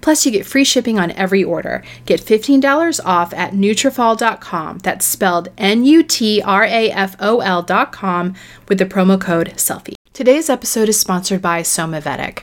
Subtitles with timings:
[0.00, 1.84] Plus, you get free shipping on every order.
[2.06, 4.78] Get $15 off at Nutrafol.com.
[4.78, 8.34] That's spelled N-U-T-R-A-F-O-L.com
[8.68, 9.94] with the promo code SELFIE.
[10.12, 12.42] Today's episode is sponsored by Somavedic.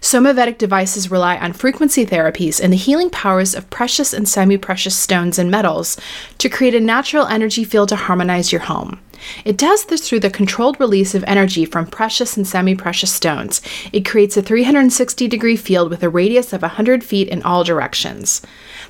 [0.00, 4.96] Somavedic devices rely on frequency therapies and the healing powers of precious and semi precious
[4.96, 5.98] stones and metals
[6.38, 9.00] to create a natural energy field to harmonize your home.
[9.44, 13.60] It does this through the controlled release of energy from precious and semi precious stones.
[13.92, 18.42] It creates a 360 degree field with a radius of 100 feet in all directions.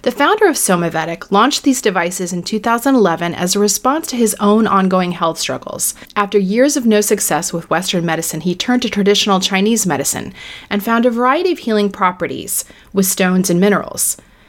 [0.03, 4.69] The founder of Somavedic launched these devices in 2011 as a response to his own
[4.69, 5.93] ongoing health struggles.
[6.15, 10.33] After years of no success with Western medicine, he turned to traditional Chinese medicine
[10.71, 14.17] and found a variety of healing properties with stones and minerals.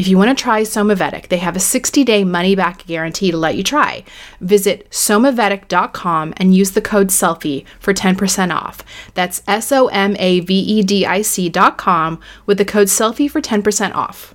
[0.00, 3.36] If you want to try Somavedic, they have a 60 day money back guarantee to
[3.36, 4.02] let you try.
[4.40, 8.82] Visit somavedic.com and use the code SELFIE for 10% off.
[9.12, 13.42] That's S O M A V E D I C.com with the code SELFIE for
[13.42, 14.34] 10% off.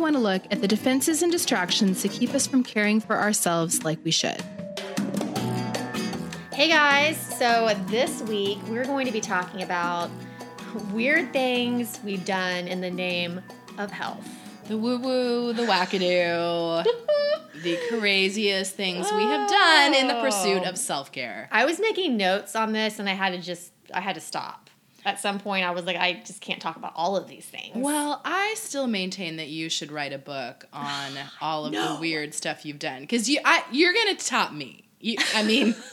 [0.00, 3.84] want to look at the defenses and distractions to keep us from caring for ourselves
[3.84, 4.40] like we should.
[6.52, 10.10] Hey guys, so this week we're going to be talking about
[10.92, 13.42] weird things we've done in the name
[13.78, 14.26] of health.
[14.68, 16.84] The woo woo, the wackadoo,
[17.62, 20.70] the craziest things we have done in the pursuit oh.
[20.70, 21.48] of self care.
[21.50, 24.69] I was making notes on this and I had to just, I had to stop
[25.04, 27.76] at some point I was like, I just can't talk about all of these things.
[27.76, 31.94] Well, I still maintain that you should write a book on all of no.
[31.94, 34.84] the weird stuff you've done because you, I, you're gonna top me.
[35.00, 35.74] You, I mean.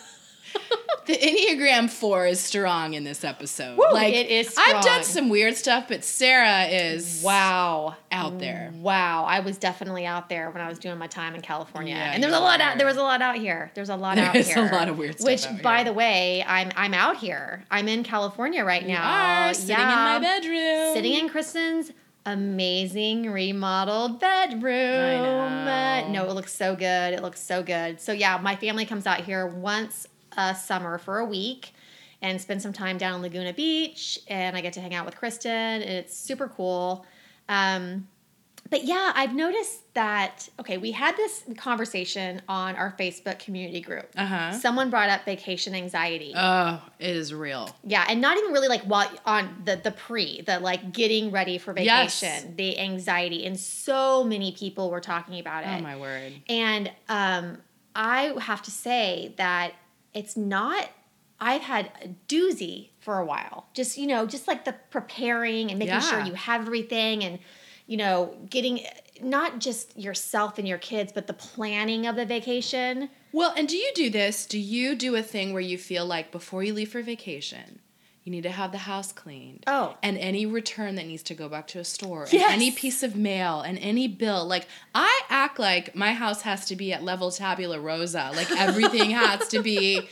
[1.08, 3.78] the Enneagram Four is strong in this episode.
[3.78, 4.50] Woo, like it is.
[4.50, 4.76] Strong.
[4.76, 8.72] I've done some weird stuff, but Sarah is wow out there.
[8.76, 12.12] Wow, I was definitely out there when I was doing my time in California, yeah,
[12.14, 12.78] and there's a lot out.
[12.78, 13.72] There was a lot out here.
[13.74, 14.56] There's a lot There's out here.
[14.56, 15.26] There's a lot of weird stuff.
[15.26, 17.64] Which, by the way, I'm I'm out here.
[17.72, 19.48] I'm in California right you now.
[19.48, 20.94] Are, sitting yeah, in my bedroom.
[20.94, 21.92] Sitting in Kristen's
[22.26, 25.66] amazing remodeled bedroom.
[26.12, 27.14] No, it looks so good.
[27.14, 28.02] It looks so good.
[28.02, 30.06] So yeah, my family comes out here once
[30.38, 31.74] a summer for a week
[32.22, 34.20] and spend some time down in Laguna Beach.
[34.28, 35.52] And I get to hang out with Kristen.
[35.52, 37.06] And it's super cool.
[37.50, 38.08] Um,
[38.70, 40.50] but yeah, I've noticed that.
[40.60, 44.10] Okay, we had this conversation on our Facebook community group.
[44.18, 44.52] Uh huh.
[44.52, 46.34] Someone brought up vacation anxiety.
[46.36, 47.70] Oh, it is real.
[47.86, 51.58] yeah, and not even really like while on the the pre, the like getting ready
[51.58, 52.20] for Yes.
[52.20, 55.70] vacation, the anxiety, and so many people were talking about it.
[55.70, 56.34] Oh my word.
[56.50, 57.60] And um,
[57.96, 59.72] I have to say that
[60.18, 60.90] it's not.
[61.40, 63.68] I've had a doozy for a while.
[63.74, 67.40] Just you know, just like the preparing and making sure you have everything, and
[67.86, 68.82] you know, getting
[69.22, 73.10] not just yourself and your kids, but the planning of the vacation.
[73.32, 74.46] Well, and do you do this?
[74.46, 77.80] Do you do a thing where you feel like before you leave for vacation,
[78.28, 79.64] you need to have the house cleaned?
[79.66, 79.96] Oh.
[80.04, 82.52] And any return that needs to go back to a store, Yes.
[82.52, 84.46] any piece of mail, and any bill.
[84.46, 88.32] Like, I act like my house has to be at level tabula rosa.
[88.36, 90.08] Like, everything has to be,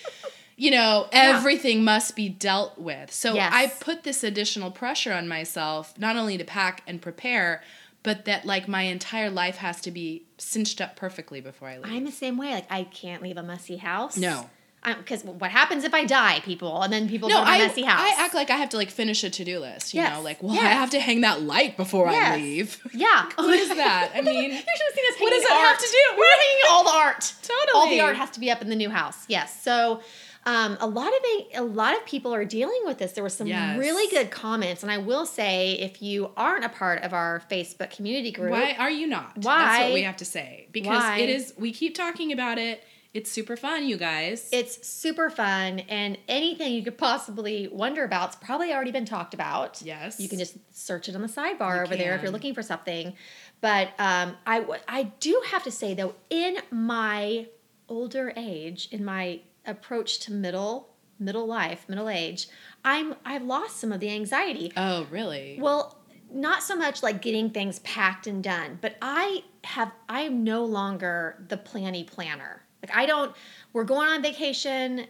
[0.56, 3.12] you know, everything must be dealt with.
[3.12, 3.52] So Yes.
[3.54, 7.62] I put this additional pressure on myself, not only to pack and prepare,
[8.02, 11.92] but that, like, my entire life has to be cinched up perfectly before I leave.
[11.92, 12.52] I'm the same way.
[12.54, 14.16] Like I can't leave a messy house.
[14.18, 14.50] No.
[14.86, 17.68] Because what happens if I die, people, and then people No, live in I, a
[17.68, 18.00] messy house?
[18.02, 19.94] I act like I have to like finish a to do list.
[19.94, 20.64] You Yes, know, like well, yes.
[20.64, 22.82] I have to hang that light before I leave.
[22.94, 23.30] Yeah.
[23.36, 24.12] What is that?
[24.16, 26.18] I mean, you should have seen us what does that have to do?
[26.18, 27.34] We're hanging all the art.
[27.42, 27.72] Totally.
[27.76, 29.26] All the art has to be up in the new house.
[29.28, 29.62] Yes.
[29.64, 30.02] So
[30.48, 33.14] um, a lot of a, a lot of people are dealing with this.
[33.14, 33.80] There were some Yes.
[33.80, 37.90] really good comments, and I will say, if you aren't a part of our Facebook
[37.90, 39.32] community group, Why are you not?
[39.40, 39.58] Why?
[39.66, 41.18] That's what we have to say because Why?
[41.18, 41.54] it is.
[41.58, 42.84] We keep talking about it.
[43.16, 44.50] It's super fun, you guys.
[44.52, 49.82] it's super fun, and anything you could possibly wonder about's probably already been talked about.
[49.82, 50.20] Yes.
[50.20, 52.62] You can just search it on the sidebar You over there if you're looking for
[52.62, 53.14] something.
[53.62, 57.48] But um, I, w- I do have to say, though, in my
[57.88, 62.48] older age, in my approach to middle middle life, middle age,
[62.84, 64.74] I'm I've lost some of the anxiety.
[64.76, 65.58] oh, really?
[65.62, 65.98] Well,
[66.34, 70.66] not so much like getting things packed and done, but I have I am no
[70.66, 72.64] longer the planny planner.
[72.88, 73.36] Like I don't
[73.74, 75.08] we're going on vacation.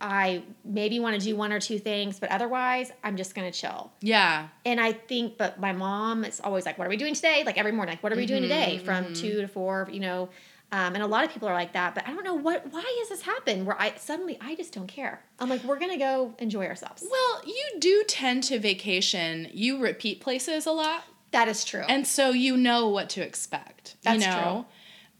[0.00, 3.92] I maybe want to do one or two things, but otherwise I'm just gonna chill.
[4.00, 4.48] yeah.
[4.66, 7.56] And I think, but my mom is always like, "What are we doing today?" Like
[7.58, 10.28] every morning, like, "What are we doing today?" From two to four, you know.
[10.72, 12.66] Um, and a lot of people are like that, but I don't know what.
[12.72, 13.64] Why has this happened?
[13.64, 15.22] Where I suddenly I just don't care.
[15.38, 17.06] I'm like, we're gonna go enjoy ourselves.
[17.08, 19.48] Well, you do tend to vacation.
[19.52, 21.04] You repeat places a lot.
[21.30, 21.84] That is true.
[21.88, 23.96] and so you know what to expect.
[24.02, 24.66] That's you know?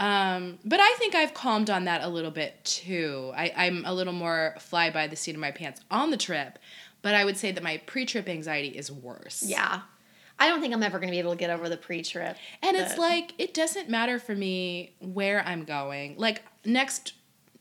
[0.01, 3.33] Um, but I think I've calmed on that a little bit too.
[3.37, 6.59] I, I'm a little more fly by the seat of my pants on the trip,
[7.03, 9.43] but I would say that my pre-trip anxiety is worse.
[9.47, 9.83] yeah,
[10.39, 12.37] I don't think I'm ever gonna be able to get over the pre-trip.
[12.61, 16.17] and it's like it doesn't matter for me where I'm going.
[16.19, 17.13] Like next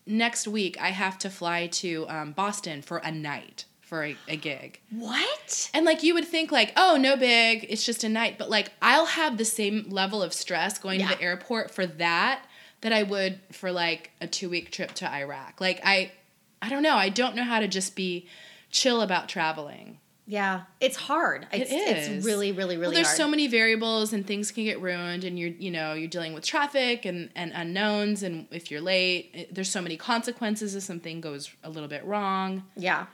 [0.06, 4.36] next week, I have to fly to um, Boston for a night for a, a
[4.36, 4.80] gig.
[4.90, 5.70] what?
[5.74, 8.72] And like you would think like, oh, no big, it's just a night, but like
[8.82, 11.10] I'll have the same level of stress going Yeah.
[11.10, 12.44] to the airport for that
[12.82, 15.62] that I would for like a 2-week trip to Iraq.
[15.62, 16.12] Like I
[16.60, 18.28] I don't know, I don't know how to just be
[18.72, 20.00] chill about traveling.
[20.26, 21.48] Yeah, it's hard.
[21.52, 22.08] It's, is.
[22.08, 23.18] It's really, really, really well, there's hard.
[23.18, 26.46] so many variables and things can get ruined and you're you know, you're dealing with
[26.46, 31.20] traffic and and unknowns and if you're late, it- there's so many consequences if something
[31.22, 32.64] goes a little bit wrong.
[32.78, 33.06] yeah,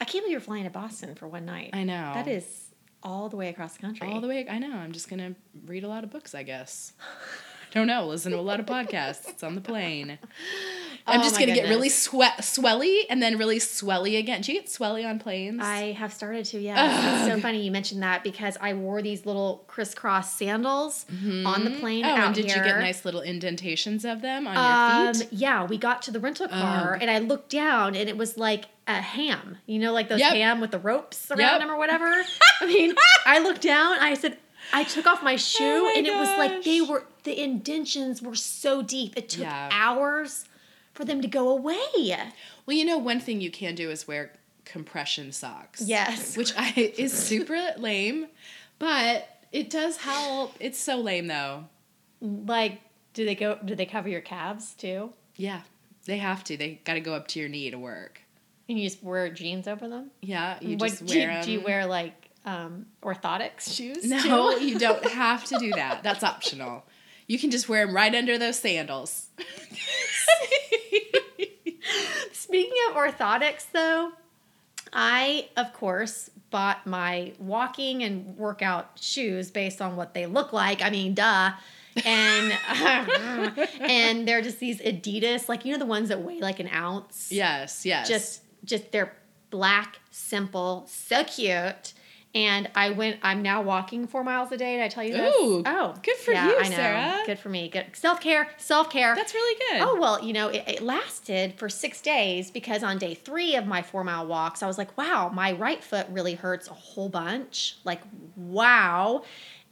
[0.00, 1.70] I can't believe you're flying to Boston for one night.
[1.72, 2.12] I know.
[2.14, 2.66] That is
[3.02, 4.08] all the way across the country.
[4.08, 4.46] All the way.
[4.48, 4.72] I know.
[4.72, 5.34] I'm just gonna
[5.66, 6.34] read a lot of books.
[6.34, 6.92] I guess.
[7.00, 7.04] I
[7.74, 8.06] don't know.
[8.06, 10.18] Listen to a lot of podcasts on the plane.
[11.08, 14.42] I'm Oh just gonna get really sweat, swelly, and then really swelly again.
[14.42, 15.60] Do you get swelly on planes?
[15.62, 17.16] I have started to, yeah.
[17.16, 21.06] It's so funny you mentioned that because I wore these little crisscross sandals
[21.46, 25.04] on the plane oh, and did you get nice little indentations of them on Um,
[25.04, 25.28] your feet?
[25.32, 26.98] yeah, we got to the rental car Ugh.
[27.02, 29.58] and I looked down and it was like a ham.
[29.66, 30.32] You know, like those Yep.
[30.34, 31.60] ham with the ropes around Yep.
[31.60, 32.22] them or whatever.
[32.60, 32.94] I mean,
[33.26, 34.38] I looked down, I said,
[34.72, 38.20] I took off my shoe Oh my and it was like they were, the indentions
[38.22, 39.14] were so deep.
[39.16, 39.68] It took Yeah.
[39.72, 40.44] hours
[40.98, 41.78] for them to go away.
[42.66, 44.32] Well, you know, one thing you can do is wear
[44.64, 45.80] compression socks.
[45.80, 46.36] Yes.
[46.36, 48.26] Which I is super lame,
[48.80, 50.56] but it does help.
[50.58, 51.66] It's so lame though.
[52.20, 52.80] Like,
[53.14, 55.12] do they go, do they cover your calves too?
[55.36, 55.60] Yeah,
[56.06, 56.56] they have to.
[56.56, 58.20] They got to go up to your knee to work.
[58.68, 60.10] And you just wear jeans over them?
[60.20, 61.44] Yeah, you What- just do, wear them.
[61.44, 64.04] do you wear like um, orthotics shoes?
[64.04, 66.02] No, you don't have to do that.
[66.02, 66.84] That's optional.
[67.28, 69.26] You can just wear them right under those sandals.
[72.32, 74.12] Speaking of orthotics, though,
[74.92, 80.80] I, of course, bought my walking and workout shoes based on what they look like.
[80.82, 81.52] I mean, duh.
[82.04, 82.52] And
[83.80, 87.28] and they're just these Adidas, like you know the ones that weigh like an ounce.
[87.30, 88.08] yes, yes.
[88.08, 89.14] Just just they're
[89.50, 91.92] black, simple, so cute.
[92.38, 93.18] And I went.
[93.22, 94.76] I'm now walking four miles a day.
[94.76, 95.34] Did I tell you this?
[95.40, 96.76] Ooh, oh, good for you, I know.
[96.76, 97.22] Sarah.
[97.26, 97.68] Good for me.
[97.68, 98.48] Good self care.
[98.58, 99.14] Self care.
[99.16, 99.82] That's really good.
[99.82, 103.66] Oh well, you know, it, it lasted for six days because on day three of
[103.66, 107.08] my four mile walks, I was like, wow, my right foot really hurts a whole
[107.08, 107.76] bunch.
[107.84, 108.02] Like,
[108.36, 109.24] wow.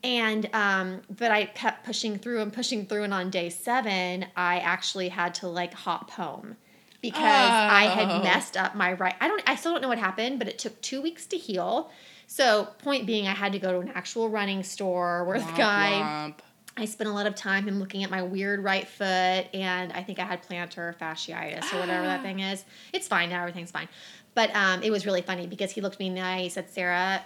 [0.03, 4.59] And um, but I kept pushing through and pushing through, and on day seven, I
[4.59, 6.57] actually had to like hop home
[7.01, 7.91] because I Oh.
[7.91, 9.15] had messed up my right.
[9.21, 9.43] I don't.
[9.47, 11.91] I still don't know what happened, but it took two weeks to heal.
[12.27, 15.93] So, point being, I had to go to an actual running store where the guy.
[15.93, 16.39] womp.
[16.79, 19.07] I spent a lot of time him looking at my weird right foot,
[19.55, 22.23] and I think I had plantar fasciitis or whatever that Ah.
[22.23, 22.65] thing is.
[22.93, 23.89] It's fine now; everything's fine.
[24.35, 27.25] But um, it was really funny because he looked me and I said, "Sarah,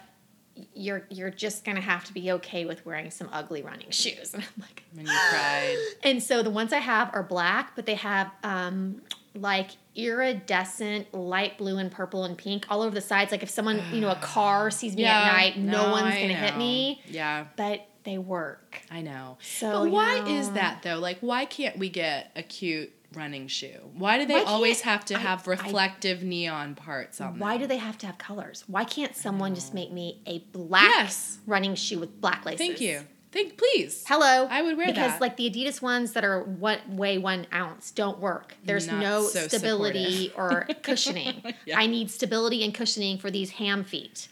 [0.75, 4.45] you're you're just gonna have to be okay with wearing some ugly running shoes." And
[4.45, 5.77] I'm like, When you cried.
[6.05, 9.03] and so the ones I have are black, but they have um,
[9.35, 13.31] like iridescent light blue and purple and pink all over the sides.
[13.33, 16.35] Like if someone, you know, a car sees me at night, no, one's I gonna
[16.35, 17.03] hit me.
[17.07, 18.81] Yeah, But they work.
[18.91, 19.37] I know.
[19.43, 20.99] So, but why know- is that though?
[20.99, 23.91] Like, why can't we get a cute running shoe?
[23.95, 27.53] Why do they Why always can't- have to I- have reflective neon parts on Why
[27.55, 27.63] them?
[27.63, 28.65] do they have to have colors?
[28.69, 31.39] Why can't someone just make me a black Yes.
[31.47, 32.59] running shoe with black laces?
[32.67, 33.07] Thank you.
[33.33, 34.05] Think, please.
[34.09, 34.49] Hello.
[34.51, 35.07] I would wear because that.
[35.07, 38.57] Because like the Adidas ones that are what weigh one ounce don't work.
[38.65, 41.43] There's Not no so stability or cushioning.
[41.65, 41.79] Yeah.
[41.79, 44.29] I need stability and cushioning for these ham feet.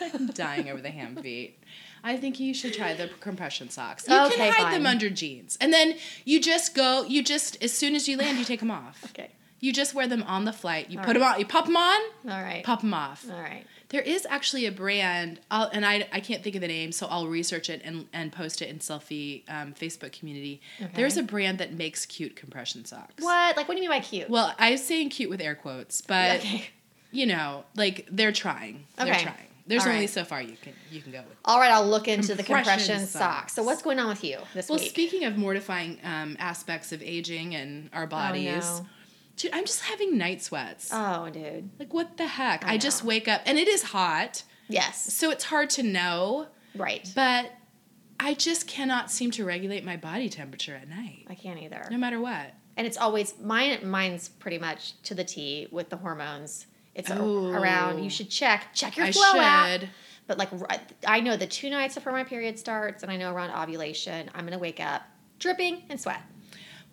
[0.00, 1.58] I'm dying over the ham feet.
[2.02, 4.08] I think you should try the compression socks.
[4.08, 7.02] You Okay, can hide them under jeans, and then you just go.
[7.02, 9.04] You just as soon as you land, you take them off.
[9.06, 9.30] Okay.
[9.60, 10.90] You just wear them on the flight.
[10.90, 11.38] You All put them on.
[11.38, 12.00] You pop them on.
[12.28, 12.62] All right.
[12.64, 13.24] Pop them off.
[13.30, 13.64] All right.
[13.88, 17.06] There is actually a brand, I'll, and I, I can't think of the name, so
[17.06, 20.60] I'll research it and, and post it in Selfie um, Facebook community.
[20.80, 20.90] Okay.
[20.94, 23.22] There's a brand that makes cute compression socks.
[23.22, 23.56] What?
[23.56, 24.28] Like what do you mean by cute?
[24.28, 26.64] Well, I'm saying cute with air quotes, but okay.
[27.12, 28.86] you know, like they're trying.
[28.98, 29.10] Okay.
[29.10, 29.36] They're trying.
[29.68, 30.10] There's All only right.
[30.10, 31.36] so far you can you can go with.
[31.44, 33.12] All right, I'll look into the Compression compression socks.
[33.12, 33.54] socks.
[33.54, 34.84] So what's going on with you this Well, week?
[34.84, 38.86] Well, speaking of mortifying um, aspects of aging and our bodies, Oh, no.
[39.36, 40.90] Dude, I'm just having night sweats.
[40.92, 41.70] Oh, dude.
[41.78, 42.66] like what the heck?
[42.66, 45.12] I I, just wake up and it is hot, Yes.
[45.12, 46.48] so it's hard to know.
[46.74, 47.10] Right.
[47.14, 47.52] But
[48.18, 51.86] I just cannot seem to regulate my body temperature at night, I can't either.
[51.90, 52.54] no matter what.
[52.78, 53.78] And it's always mine.
[53.88, 56.66] Mine's pretty much to the T with the hormones.
[56.94, 58.02] It's around.
[58.02, 59.82] You should check check your I flow app.
[60.26, 60.50] But like
[61.06, 64.44] I know the two nights before my period starts, and I know around ovulation, I'm
[64.44, 65.02] gonna wake up
[65.38, 66.20] dripping and sweat.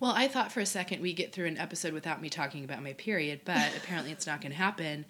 [0.00, 2.82] Well, I thought for a second we'd get through an episode without me talking about
[2.82, 5.04] my period, but apparently it's not going to happen.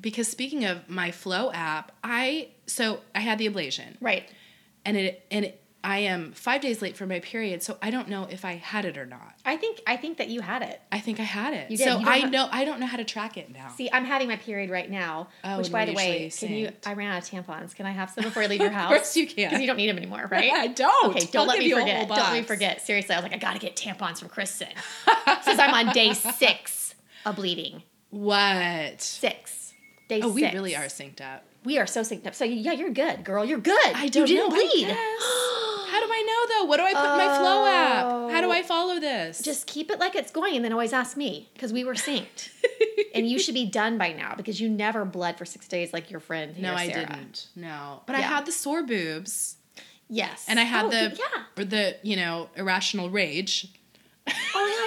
[0.00, 4.28] Because speaking of my Flo app, I so I had the ablation, Right.
[4.84, 8.08] and it and it, I am five days late for my period, so I don't
[8.08, 9.32] know if I had it or not.
[9.46, 10.78] I think I think that you had it.
[10.92, 11.70] I think I had it.
[11.70, 11.84] You did.
[11.84, 13.68] So You I have- know I don't know how to track it now.
[13.74, 15.28] See, I'm having my period right now.
[15.42, 16.72] Oh, which, by the way, can you?
[16.84, 17.74] I ran out of tampons.
[17.74, 18.90] Can I have some before I leave your house?
[18.92, 19.48] Of course you can.
[19.48, 20.52] Because you don't need them anymore, right?
[20.52, 21.16] I don't.
[21.16, 22.06] Okay, don't I'll let me forget.
[22.06, 22.82] Don't let me forget.
[22.82, 24.68] Seriously, I was like, I gotta get tampons from Kristen.
[25.42, 27.82] Since I'm on day six of bleeding.
[28.10, 29.00] What?
[29.00, 29.72] Six.
[30.10, 31.44] Day Oh, we really are synced up.
[31.64, 32.34] We are so synced up.
[32.34, 33.42] So yeah, you're good, girl.
[33.42, 33.92] You're good.
[33.94, 34.56] I don't you didn't know.
[34.56, 34.96] Bleed.
[35.90, 36.64] How do I know though?
[36.66, 38.32] What do I put in my Flo app?
[38.32, 38.52] How do Oh.
[38.52, 39.40] I follow this?
[39.42, 42.48] Just keep it like it's going, and then always ask me because we were synced.
[43.14, 46.10] and you should be done by now because you never bled for six days like
[46.10, 46.56] your friend.
[46.58, 47.06] no, here, I Sarah.
[47.06, 47.48] didn't.
[47.56, 49.56] No, but I had the sore boobs,
[50.10, 51.42] Yes, and I had Oh, the yeah.
[51.62, 53.68] or the you know irrational rage.
[54.26, 54.32] Oh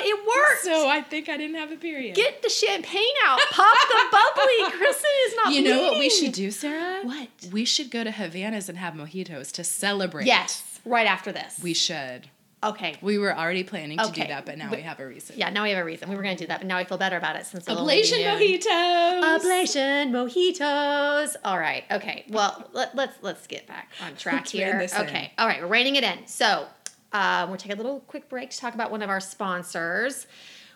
[0.04, 0.64] yeah, it worked.
[0.64, 2.16] So I think I didn't have a period.
[2.16, 3.40] Get the champagne out.
[3.52, 4.72] Pop the bubbly.
[4.78, 5.54] Kristen is not.
[5.54, 7.02] you know what we should do, Sarah?
[7.04, 7.28] What?
[7.52, 10.26] We should go to Havana's and have mojitos to celebrate.
[10.28, 11.60] Yes, right after this.
[11.64, 12.30] we should.
[12.64, 12.96] okay.
[13.02, 14.22] We were already planning to Okay.
[14.22, 15.36] do that, but now But- we have a reason.
[15.38, 16.10] Yeah, now we have a reason.
[16.10, 18.24] We were going to do that, but now I feel better about it since Ablation
[18.24, 19.40] mojitos.
[19.40, 21.36] Ablation mojitos.
[21.44, 21.84] All right.
[21.92, 22.26] Okay.
[22.30, 24.78] Well, let, let's let's get back on track Let's here.
[24.80, 25.02] this in.
[25.08, 25.32] Okay.
[25.38, 25.60] All right.
[25.62, 26.28] We're reining it in.
[26.28, 26.68] So
[27.14, 30.28] uh, we're taking a little quick break to talk about one of our sponsors.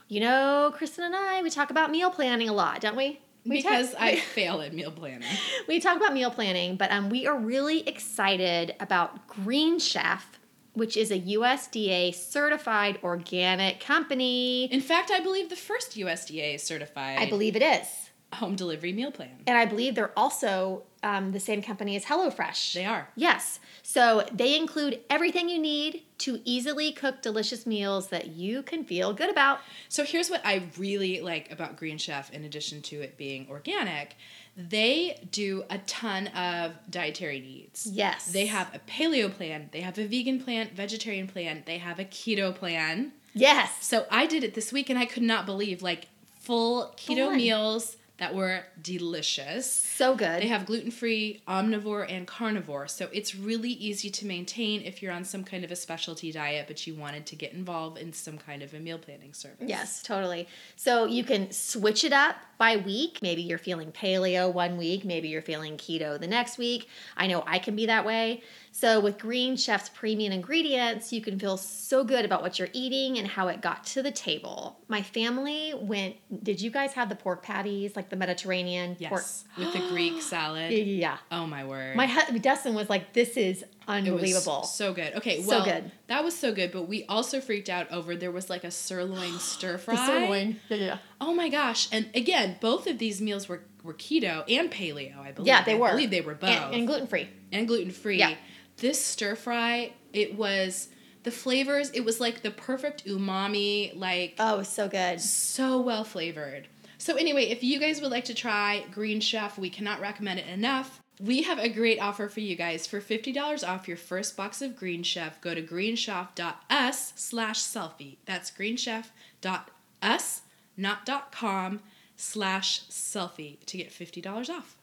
[0.08, 3.20] You know, Kristen and I, we talk about meal planning a lot, don't we?
[3.46, 5.28] We talk- Because I fail at meal planning.
[5.68, 10.40] we talk about meal planning, but um, we are really excited about Green Chef,
[10.74, 14.66] which is a USDA certified organic company.
[14.66, 18.05] In fact, I believe the first USDA certified I believe it is.
[18.34, 19.30] Home delivery meal plan.
[19.48, 22.74] And I believe they're also um, the same company as HelloFresh.
[22.74, 23.08] They are.
[23.16, 23.60] Yes.
[23.84, 29.14] So they include everything you need to easily cook delicious meals that you can feel
[29.14, 29.60] good about.
[29.90, 34.16] So here's what I really like about Green Chef, in addition to it being organic.
[34.58, 37.86] They do a ton of dietary needs.
[37.86, 38.32] Yes.
[38.32, 42.06] They have a paleo plan, they have a vegan plan, vegetarian plan, they have a
[42.06, 43.12] keto plan.
[43.34, 43.70] Yes.
[43.82, 46.08] So I did it this week and I could not believe like
[46.40, 47.38] full keto Fun.
[47.38, 49.70] meals, that were delicious.
[49.70, 50.42] So good.
[50.42, 52.88] They have gluten free, omnivore, and carnivore.
[52.88, 56.66] So it's really easy to maintain if you're on some kind of a specialty diet,
[56.68, 59.68] but you wanted to get involved in some kind of a meal planning service.
[59.68, 60.48] Yes, totally.
[60.78, 63.20] So you can switch it up by week.
[63.22, 66.88] Maybe you're feeling paleo one week, maybe you're feeling keto the next week.
[67.18, 68.44] I know I can be that way.
[68.72, 73.18] So with Green Chef's premium ingredients, you can feel so good about what you're eating
[73.18, 74.80] and how it got to the table.
[74.90, 79.24] My family went, did you guys have the pork patties, like the Mediterranean pork?
[79.58, 80.72] With the Greek salad.
[80.72, 81.18] Yeah.
[81.32, 81.96] Oh my word.
[81.96, 85.14] My husband Dustin was like, "This is It was unbelievable." so good.
[85.16, 85.92] Okay, So good.
[86.08, 89.34] that was so good, but we also freaked out over there was like a sirloin
[89.40, 89.96] stir fry.
[90.06, 90.60] Sirloin.
[90.70, 90.98] Yeah, yeah.
[91.22, 91.88] Oh my gosh!
[91.92, 95.18] And again, both of these meals were were keto and paleo.
[95.20, 95.48] I believe.
[95.48, 95.88] Yeah, they were.
[95.88, 97.30] I believe they were both And, and gluten free.
[97.52, 98.18] and gluten free.
[98.20, 98.34] Yeah.
[98.78, 100.90] This stir fry, it was
[101.24, 101.92] the flavors.
[101.92, 105.22] It was like the perfect umami, like Oh, it was so good.
[105.22, 106.68] so well flavored.
[107.06, 110.48] So anyway, if you guys would like to try Green Chef, we cannot recommend it
[110.48, 111.04] enough.
[111.22, 112.88] We have a great offer for you guys.
[112.88, 118.18] For $50 off your first box of Green Chef, go to greenchef.us slash selfie.
[118.26, 120.42] That's greenchef.us,
[120.78, 121.82] not dot .com,
[122.18, 124.76] slash selfie to get $50 off.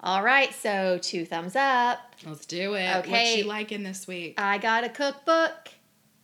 [0.00, 2.00] All right, so two thumbs up.
[2.26, 2.88] Let's do it.
[2.92, 3.36] What's Okay.
[3.36, 4.34] she liking this week?
[4.36, 5.68] I got a cookbook.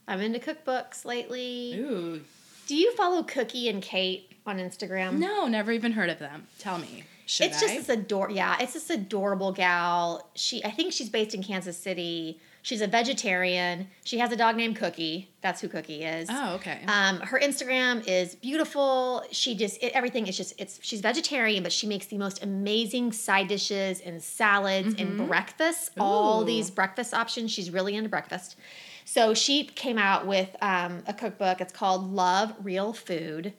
[0.09, 1.75] I'm into cookbooks lately.
[1.79, 2.23] Ooh.
[2.67, 5.19] Do you follow Cookie and Kate on Instagram?
[5.19, 6.47] No, never even heard of them.
[6.59, 7.05] Tell me.
[7.27, 7.61] Should it's I?
[7.61, 10.29] just this ador yeah, it's this adorable gal.
[10.35, 12.41] She I think she's based in Kansas City.
[12.63, 13.89] She's a vegetarian.
[14.05, 15.31] She has a dog named Cookie.
[15.43, 16.29] That's who Cookie is.
[16.31, 16.81] oh, okay.
[16.87, 19.23] Um, her Instagram is beautiful.
[19.31, 23.13] She just it, everything is just it's she's vegetarian, but she makes the most amazing
[23.13, 25.91] side dishes and salads and breakfasts.
[25.99, 27.51] All these breakfast options.
[27.51, 28.57] She's really into breakfast.
[29.07, 31.61] So she came out with um, a cookbook.
[31.61, 33.53] It's called Love Real Food.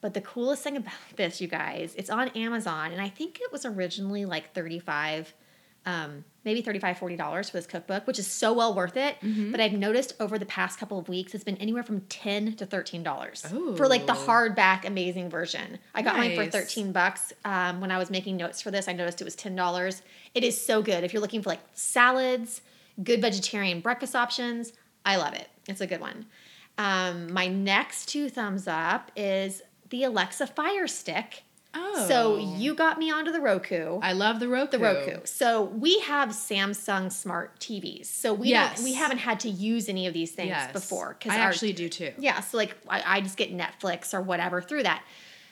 [0.00, 3.52] But the coolest thing about this, you guys, it's on Amazon, and I think it
[3.52, 5.34] was originally like thirty-five
[5.86, 9.16] um, maybe $35, $40 for this cookbook, which is so well worth it.
[9.22, 9.50] Mm-hmm.
[9.50, 12.66] But I've noticed over the past couple of weeks, it's been anywhere from 10 to
[12.66, 13.76] $13 Ooh.
[13.76, 15.78] for like the hardback amazing version.
[15.94, 17.32] I got mine for 13 bucks.
[17.44, 20.02] Um, when I was making notes for this, I noticed it was $10.
[20.34, 21.02] It is so good.
[21.02, 22.60] If you're looking for like salads,
[23.02, 24.72] good vegetarian breakfast options,
[25.04, 25.48] I love it.
[25.66, 26.26] It's a good one.
[26.76, 31.42] Um, my next two thumbs up is the Alexa Fire Stick.
[31.74, 32.06] oh.
[32.08, 34.70] So you got me onto the Roku I love the Roku.
[34.72, 35.20] the Roku.
[35.24, 38.06] So we have Samsung smart TVs.
[38.06, 38.76] So we Yes.
[38.76, 40.72] don't we haven't had to use any of these things Yes.
[40.72, 42.12] before I actually do too.
[42.18, 42.40] yeah.
[42.40, 45.04] So like I, I just get Netflix or whatever through that.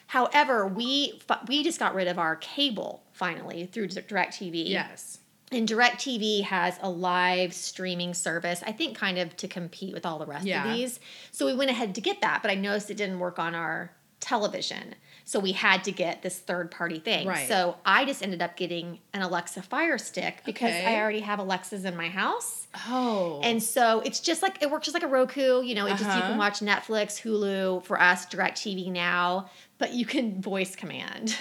[0.07, 4.67] However, we we just got rid of our cable finally through DirecTV.
[4.69, 5.19] Yes.
[5.51, 10.19] And DirecTV has a live streaming service, I think kind of to compete with all
[10.19, 10.67] the rest Yeah.
[10.69, 10.99] of these.
[11.31, 13.91] So we went ahead to get that, but I noticed it didn't work on our
[14.19, 14.95] television.
[15.25, 17.27] So we had to get this third party thing.
[17.27, 17.47] Right.
[17.47, 20.85] So I just ended up getting an Alexa Fire Stick because Okay.
[20.85, 22.67] I already have Alexas in my house.
[22.87, 23.39] Oh.
[23.43, 25.61] And so it's just like it works just like a Roku.
[25.61, 26.29] You know, it just you Uh-huh.
[26.29, 31.35] can watch Netflix, Hulu for us, DirecTV now, but you can voice command.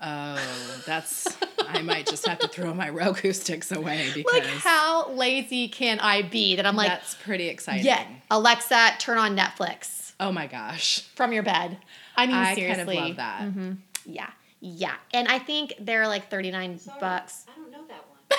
[0.00, 1.36] oh, that's.
[1.68, 6.00] I might just have to throw my Roku sticks away because like how lazy can
[6.00, 7.84] I be that I'm like, that's pretty exciting.
[7.84, 11.00] yeah, Alexa, turn on Netflix Oh my gosh.
[11.14, 11.76] from your bed.
[12.18, 12.96] I mean, I seriously.
[12.96, 13.40] kind of love that.
[13.42, 13.72] Mm-hmm.
[14.06, 17.46] Yeah, yeah, and I think they're like thirty nine bucks.
[17.48, 18.18] I don't know that one.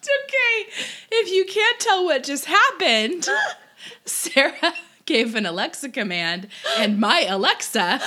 [0.00, 0.86] It's okay.
[1.10, 3.26] If you can't tell what just happened,
[4.04, 4.74] Sarah
[5.06, 8.00] gave an Alexa command, and my Alexa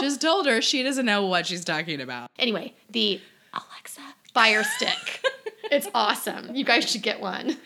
[0.00, 2.30] just told her she doesn't know what she's talking about.
[2.38, 3.20] Anyway, the
[3.52, 4.00] Alexa
[4.32, 5.22] Fire Stick.
[5.70, 6.54] it's awesome.
[6.54, 7.56] You guys should get one.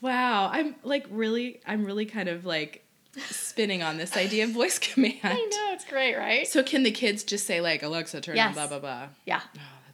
[0.00, 2.84] Wow, I'm like really, I'm really kind of like
[3.30, 5.18] spinning on this idea of voice command.
[5.22, 6.46] I know it's great, right?
[6.46, 8.54] So can the kids just say like Alexa turn on Yes.
[8.54, 9.08] blah blah blah?
[9.26, 9.40] Yeah.
[9.56, 9.60] Oh,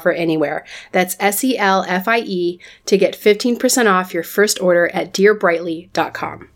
[0.00, 0.64] anywhere.
[0.92, 5.12] That's S E L F I E to get 15% off your first order at
[5.12, 6.48] dearbrightly.com.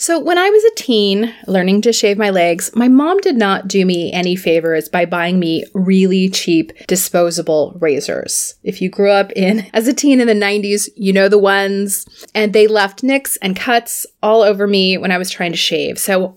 [0.00, 3.66] So, when I was a teen learning to shave my legs, my mom did not
[3.66, 8.54] do me any favors by buying me really cheap disposable razors.
[8.62, 12.06] If you grew up in as a teen in the 90s, you know the ones,
[12.32, 15.98] and they left nicks and cuts all over me when I was trying to shave.
[15.98, 16.36] So,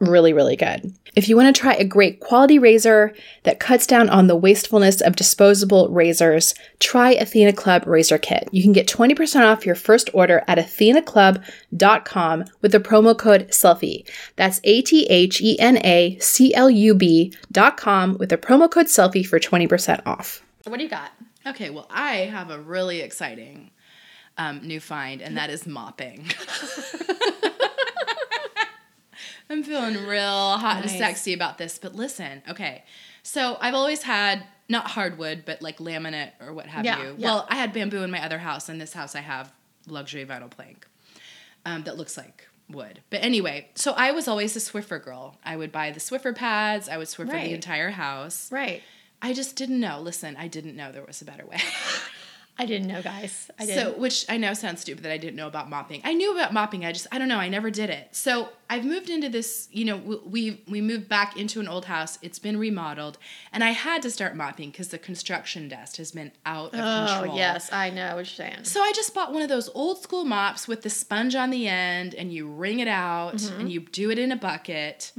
[0.00, 0.92] really, really good.
[1.14, 5.00] If you want to try a great quality razor that cuts down on the wastefulness
[5.00, 8.48] of disposable razors, try Athena Club Razor Kit.
[8.52, 14.06] You can get 20% off your first order at athenaclub.com with the promo code SELFIE.
[14.36, 18.88] That's A T H E N A C L U B.com with the promo code
[18.88, 20.42] SELFIE for 20% off.
[20.64, 21.12] What do you got?
[21.46, 23.70] Okay, well, I have a really exciting
[24.36, 26.26] um, new find, and that is mopping.
[29.50, 30.90] I'm feeling real hot Nice.
[30.92, 32.84] and sexy about this, but listen, okay.
[33.22, 37.14] So I've always had not hardwood, but like laminate or what have Yeah, you.
[37.18, 37.26] yeah.
[37.26, 39.52] Well, I had bamboo in my other house, and this house I have
[39.88, 40.86] luxury vinyl plank
[41.66, 43.00] um, that looks like wood.
[43.10, 45.36] But anyway, so I was always a Swiffer girl.
[45.44, 46.88] I would buy the Swiffer pads.
[46.88, 47.48] I would Swiffer Right.
[47.48, 48.50] the entire house.
[48.52, 48.82] Right.
[49.20, 50.00] I just didn't know.
[50.00, 51.58] Listen, I didn't know there was a better way.
[52.60, 53.50] I didn't know, guys.
[53.58, 53.98] I So, didn't.
[53.98, 56.00] which I know sounds stupid that I didn't know about mopping.
[56.04, 56.84] I knew about mopping.
[56.84, 57.38] I just, I don't know.
[57.38, 58.08] I never did it.
[58.12, 59.68] So I've moved into this.
[59.72, 59.96] You know,
[60.26, 62.18] we we moved back into an old house.
[62.22, 63.18] It's been remodeled,
[63.52, 67.06] and I had to start mopping because the construction dust has been out of oh,
[67.20, 67.36] control.
[67.36, 67.72] yes.
[67.72, 68.64] I know what you're saying.
[68.64, 71.66] So I just bought one of those old school mops with the sponge on the
[71.66, 73.60] end, and you wring it out, Mm-hmm.
[73.60, 75.12] and you do it in a bucket.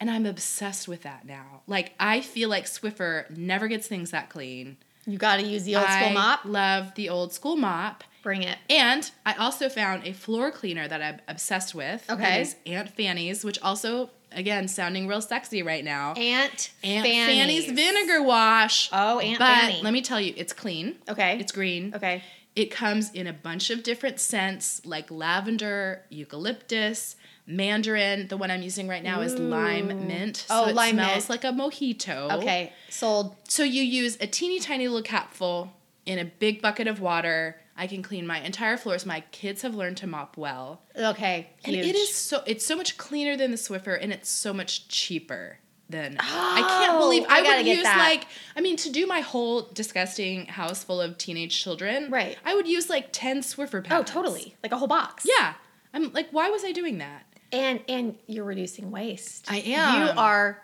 [0.00, 1.62] And I'm obsessed with that now.
[1.66, 4.76] Like I feel like Swiffer never gets things that clean.
[5.08, 6.44] You got to use the old school I mop.
[6.44, 8.04] Love the old school mop.
[8.22, 8.58] Bring it.
[8.68, 12.04] And I also found a floor cleaner that I'm obsessed with.
[12.10, 12.20] Okay.
[12.20, 16.12] That is Aunt Fanny's, which also, again, sounding real sexy right now.
[16.12, 17.64] Aunt, Aunt Fanny's.
[17.66, 18.90] Fanny's vinegar wash.
[18.92, 19.80] Oh, Aunt but Fanny.
[19.82, 20.96] let me tell you, it's clean.
[21.08, 21.38] Okay.
[21.40, 21.94] It's green.
[21.94, 22.22] Okay.
[22.58, 27.14] It comes in a bunch of different scents like lavender, eucalyptus,
[27.46, 28.26] mandarin.
[28.26, 30.44] The one I'm using right now is lime mint.
[30.50, 31.30] Oh, so it lime smells mint.
[31.30, 32.32] like a mojito.
[32.32, 32.72] Okay.
[32.88, 33.36] Sold.
[33.48, 35.72] So you use a teeny tiny little capful
[36.04, 37.60] in a big bucket of water.
[37.76, 39.06] I can clean my entire floors.
[39.06, 40.82] My kids have learned to mop well.
[40.96, 41.50] Okay.
[41.64, 41.76] huge.
[41.76, 44.88] And it is so it's so much cleaner than the Swiffer and it's so much
[44.88, 47.98] cheaper than I can't believe Oh, I I, would use that.
[47.98, 52.10] like I mean to do my whole disgusting house full of teenage children.
[52.10, 52.36] Right.
[52.44, 54.10] I would use like 10 Swiffer pads.
[54.10, 54.54] Oh, totally.
[54.62, 55.26] Like a whole box.
[55.28, 55.54] Yeah.
[55.94, 57.24] I'm like why was I doing that?
[57.52, 59.50] And and you're reducing waste.
[59.50, 60.02] I am.
[60.08, 60.62] You are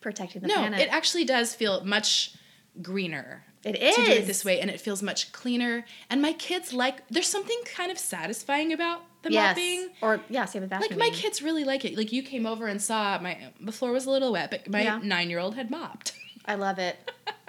[0.00, 0.80] protecting the no, planet.
[0.80, 2.34] it actually does feel much
[2.82, 3.44] greener.
[3.62, 3.94] It is.
[3.94, 7.28] To do it this way and it feels much cleaner and my kids like there's
[7.28, 9.56] something kind of satisfying about the yes.
[9.56, 9.88] mopping.
[10.00, 11.96] Or yeah, same with Like my kids really like it.
[11.96, 14.82] Like you came over and saw my the floor was a little wet, but my
[14.82, 15.00] Yeah.
[15.02, 16.12] nine year old had mopped.
[16.46, 16.96] I love it.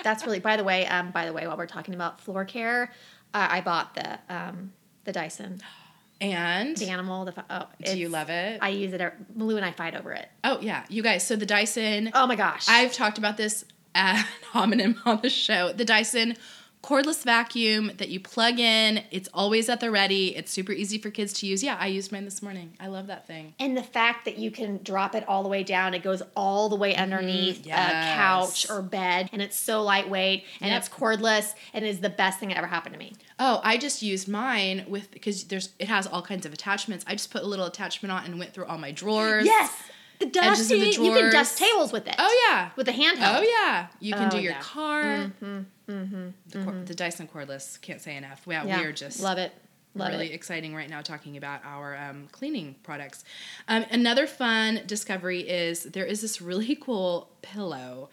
[0.04, 0.40] That's really.
[0.40, 2.92] By the way, um, by the way, while we're talking about floor care,
[3.34, 4.74] uh, I bought the um,
[5.06, 5.62] the Dyson,
[6.22, 7.26] And the animal.
[7.26, 8.60] The oh, do you love it?
[8.62, 9.02] I use it.
[9.02, 10.30] every- Lou and I fight over it.
[10.44, 11.26] oh yeah, you guys.
[11.26, 12.12] So the Dyson.
[12.14, 12.66] Oh my gosh!
[12.68, 13.64] I've talked about this
[13.96, 15.72] ad hominem on the show.
[15.72, 16.36] The Dyson
[16.84, 19.04] cordless vacuum that you plug in.
[19.12, 20.36] It's always at the ready.
[20.36, 21.64] It's super easy for kids to use.
[21.64, 22.74] Yeah, I used mine this morning.
[22.80, 23.54] I love that thing.
[23.60, 26.70] and the fact that you can drop it all the way down, it goes all
[26.70, 27.68] the way underneath Mm-hmm.
[27.68, 27.90] yes.
[28.14, 30.80] a couch or bed, and it's so lightweight and Yep.
[30.80, 33.14] it's cordless, and is the best thing that ever happened to me.
[33.40, 37.04] Oh, I just used mine with because there's it has all kinds of attachments.
[37.08, 39.46] I just put a little attachment on and went through all my drawers.
[39.46, 39.72] Yes,
[40.22, 40.80] the Edges of dusting.
[40.80, 42.16] the You can dust tables with it.
[42.18, 42.70] Oh yeah.
[42.76, 43.40] with a handheld.
[43.40, 44.60] Oh yeah, you can Oh, do your yeah.
[44.62, 45.32] car.
[45.88, 48.46] The, cor- the Dyson cordless can't say enough.
[48.48, 49.52] Wow, Yeah, we are just love it.
[49.94, 50.34] Love really it.
[50.34, 53.26] exciting right now talking about our um, cleaning products.
[53.68, 58.10] Um, another fun discovery is there is this really cool pillow.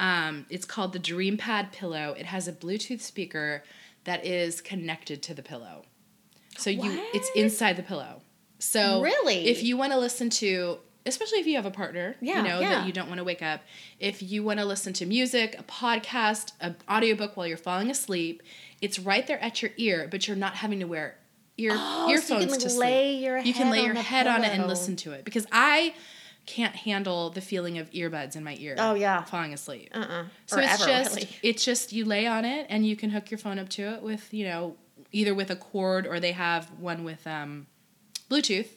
[0.00, 2.16] Um, it's called the Dream Pad pillow.
[2.18, 3.62] It has a Bluetooth speaker
[4.04, 5.84] that is connected to the pillow.
[6.56, 8.22] So you it's inside the pillow.
[8.58, 9.46] So Really?
[9.46, 10.78] if you want to listen to
[11.10, 12.68] especially if you have a partner, Yeah, you know, yeah.
[12.76, 13.60] that you don't want to wake up.
[13.98, 18.42] If you want to listen to music, a podcast, an audiobook while you're falling asleep,
[18.80, 21.16] it's right there at your ear, but you're not having to wear
[21.58, 23.22] ear Oh, so you earphones can to lay sleep.
[23.24, 25.92] your you can lay on your head on it and listen to it because I
[26.46, 28.74] can't handle the feeling of earbuds in my ear.
[28.78, 29.22] Oh, yeah.
[29.24, 29.90] falling asleep.
[29.94, 30.24] Uh-uh.
[30.46, 31.28] So Or it's ever, just really.
[31.42, 34.02] it's just you lay on it and you can hook your phone up to it
[34.02, 34.76] with you know
[35.12, 37.66] either with a cord or they have one with um,
[38.30, 38.68] Bluetooth.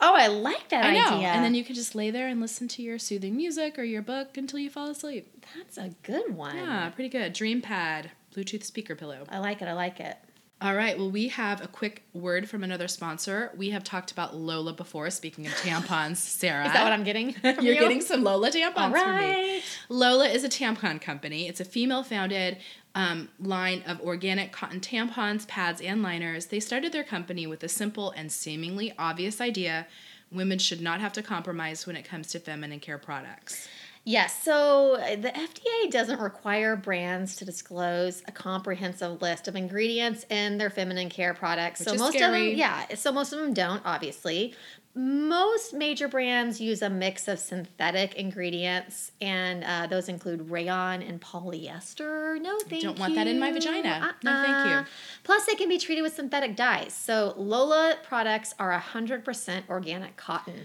[0.00, 1.28] Oh, I like that I know, idea.
[1.28, 4.02] and then you can just lay there and listen to your soothing music or your
[4.02, 5.44] book until you fall asleep.
[5.56, 6.56] That's a good one.
[6.56, 7.32] Yeah, pretty good.
[7.32, 9.24] Dream pad, Bluetooth speaker pillow.
[9.28, 9.66] I like it.
[9.66, 10.16] I like it.
[10.60, 13.52] All right, well, we have a quick word from another sponsor.
[13.56, 15.08] We have talked about Lola before.
[15.10, 17.36] Speaking of tampons, Sarah, Is that what I'm getting?
[17.44, 17.74] You're you?
[17.78, 19.62] getting some Lola tampons All from me.
[19.88, 21.46] Lola is a tampon company.
[21.48, 22.58] It's a female founded
[22.98, 26.46] um, line of organic cotton tampons, pads, and liners.
[26.46, 29.86] They started their company with a simple and seemingly obvious idea
[30.30, 33.68] women should not have to compromise when it comes to feminine care products.
[34.04, 40.24] Yes, so uh, the FDA doesn't require brands to disclose a comprehensive list of ingredients
[40.28, 41.80] in their feminine care products.
[41.80, 42.46] Which so most scary.
[42.46, 44.54] of them, yeah, so most of them don't, obviously.
[44.98, 51.20] Most major brands use a mix of synthetic ingredients, and uh, those include rayon and
[51.20, 52.40] polyester.
[52.42, 52.88] No, thank you.
[52.88, 54.16] Don't want that in my vagina.
[54.24, 54.74] No, thank you.
[54.74, 54.84] Uh-uh.
[55.22, 56.94] Plus, they can be treated with synthetic dyes.
[56.94, 60.62] So, Lola products are 100% organic cotton.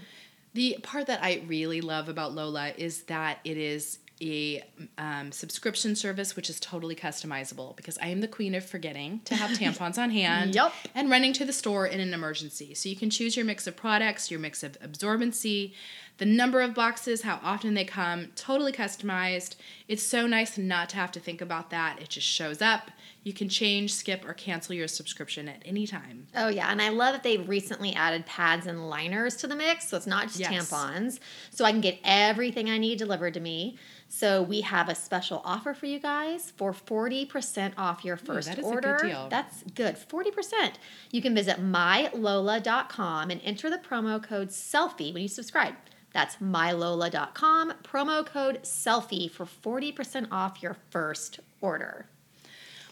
[0.52, 4.64] The part that I really love about Lola is that it is a
[4.98, 9.34] um, subscription service which is totally customizable because I am the queen of forgetting to
[9.34, 10.72] have tampons on hand Yup.
[10.94, 12.74] and running to the store in an emergency.
[12.74, 15.74] So you can choose your mix of products, your mix of absorbency,
[16.18, 19.56] the number of boxes, how often they come, totally customized.
[19.88, 21.98] It's so nice not to have to think about that.
[22.00, 22.90] It just shows up.
[23.24, 26.26] You can change, skip, or cancel your subscription at any time.
[26.36, 29.88] Oh yeah, and I love that they've recently added pads and liners to the mix,
[29.88, 30.70] so it's not just Yes.
[30.70, 31.18] tampons.
[31.50, 33.76] So I can get everything I need delivered to me.
[34.08, 38.58] So we have a special offer for you guys for 40% off your first that
[38.58, 38.98] is a good order.
[39.02, 39.28] deal.
[39.30, 39.96] That's good.
[39.96, 40.74] 40%.
[41.10, 45.74] You can visit mylola.com and enter the promo code selfie when you subscribe.
[46.14, 52.06] That's mylola.com, promo code selfie for 40% off your first order.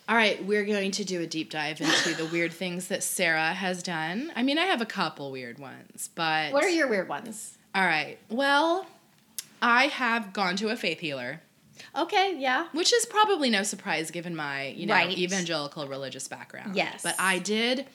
[0.09, 3.55] All right, we're going to do a deep dive into the weird things that Sarah
[3.55, 4.33] has done.
[4.35, 7.57] I mean, I have a couple weird ones, but What are your weird ones?
[7.75, 8.19] All right.
[8.29, 8.87] Well,
[9.63, 11.41] I have gone to a faith healer,
[11.97, 12.67] Okay, yeah.
[12.73, 15.17] which is probably no surprise given my, you know, Right.
[15.17, 16.75] evangelical religious background.
[16.75, 17.03] Yes.
[17.05, 17.87] But I did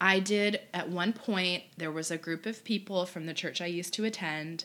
[0.00, 3.66] I did at one point there was a group of people from the church I
[3.66, 4.64] used to attend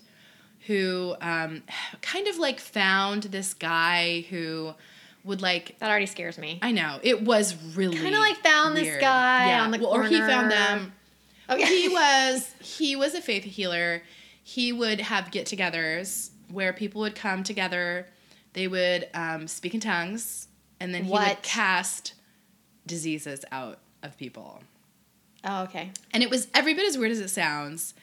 [0.67, 1.63] who um,
[2.01, 4.73] kind of like found this guy who
[5.23, 6.59] would like That already scares me.
[6.61, 9.01] I know it was really Kinda like found this weird.
[9.01, 10.93] guy on the well, or he found them.
[11.47, 11.65] Oh, yeah.
[11.67, 14.01] he was he was a faith healer.
[14.43, 18.07] He would have get-togethers where people would come together.
[18.53, 20.47] They would um, speak in tongues,
[20.79, 22.15] and then he would cast
[22.85, 24.63] diseases out of people.
[25.43, 25.91] Oh, okay.
[26.13, 27.93] And it was every bit as weird as it sounds.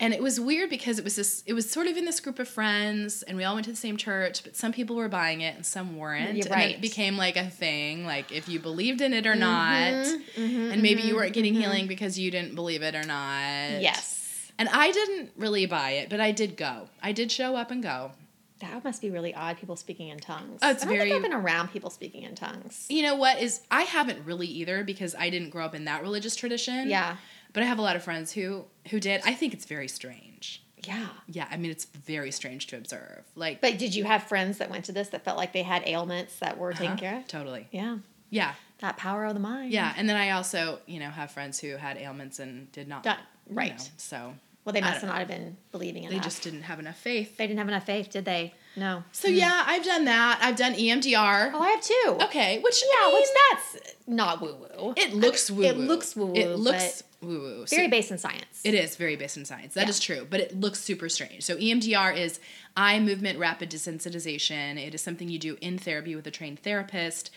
[0.00, 2.40] And it was weird because it was this it was sort of in this group
[2.40, 5.40] of friends and we all went to the same church, but some people were buying
[5.40, 6.30] it and some weren't.
[6.30, 6.74] And right.
[6.74, 10.20] it became like a thing, like if you believed in it or Mm-hmm, not.
[10.36, 11.62] Mm-hmm, and maybe you mm-hmm, weren't getting mm-hmm.
[11.62, 13.80] healing because you didn't believe it or not.
[13.80, 14.50] Yes.
[14.58, 16.88] And I didn't really buy it, but I did go.
[17.02, 18.12] I did show up and go.
[18.60, 19.58] That must be really odd.
[19.58, 20.60] People speaking in tongues.
[20.62, 22.86] Oh, it's I don't very- think I've been around people speaking in tongues.
[22.88, 26.02] You know what is I haven't really either because I didn't grow up in that
[26.02, 26.88] religious tradition.
[26.88, 27.16] Yeah.
[27.52, 29.22] But I have a lot of friends who who did.
[29.24, 30.62] I think it's very strange.
[30.86, 31.08] Yeah.
[31.28, 33.24] Yeah, I mean it's very strange to observe.
[33.34, 35.82] Like But did you have friends that went to this that felt like they had
[35.86, 37.26] ailments that were taken Uh-huh, care of?
[37.26, 37.68] Totally.
[37.72, 37.98] Yeah.
[38.30, 38.54] Yeah.
[38.80, 39.72] That power of the mind.
[39.72, 39.92] Yeah.
[39.96, 43.02] And then I also, you know, have friends who had ailments and did not.
[43.02, 43.18] Done.
[43.48, 43.78] you Right.
[43.78, 44.34] know, so
[44.64, 46.14] Well, they must don't have been believing in it.
[46.14, 47.36] they just didn't have enough faith.
[47.36, 48.54] they didn't have enough faith, did they?
[48.76, 49.04] No.
[49.12, 49.34] So hmm.
[49.34, 50.38] yeah, I've done that.
[50.42, 51.50] I've done EMDR.
[51.52, 52.16] Oh, I have two.
[52.24, 53.28] Okay, which Yeah, I mean, which
[53.76, 54.94] that's not woo woo.
[54.96, 55.62] it looks woo.
[55.62, 57.66] It looks woo-woo, It looks woo woo.
[57.68, 58.62] very based in science.
[58.64, 59.74] It is very based in science.
[59.74, 59.90] That Yeah.
[59.90, 61.42] is true, but it looks super strange.
[61.44, 62.40] So EMDR is
[62.76, 64.84] eye movement rapid desensitization.
[64.84, 67.30] It is something you do in therapy with a trained therapist.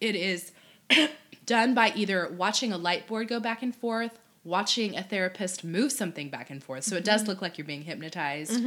[0.00, 0.52] It is
[1.46, 5.90] done by either watching a light board go back and forth, watching a therapist move
[5.90, 6.84] something back and forth.
[6.84, 7.04] So it Mm-hmm.
[7.06, 8.60] does look like you're being hypnotized.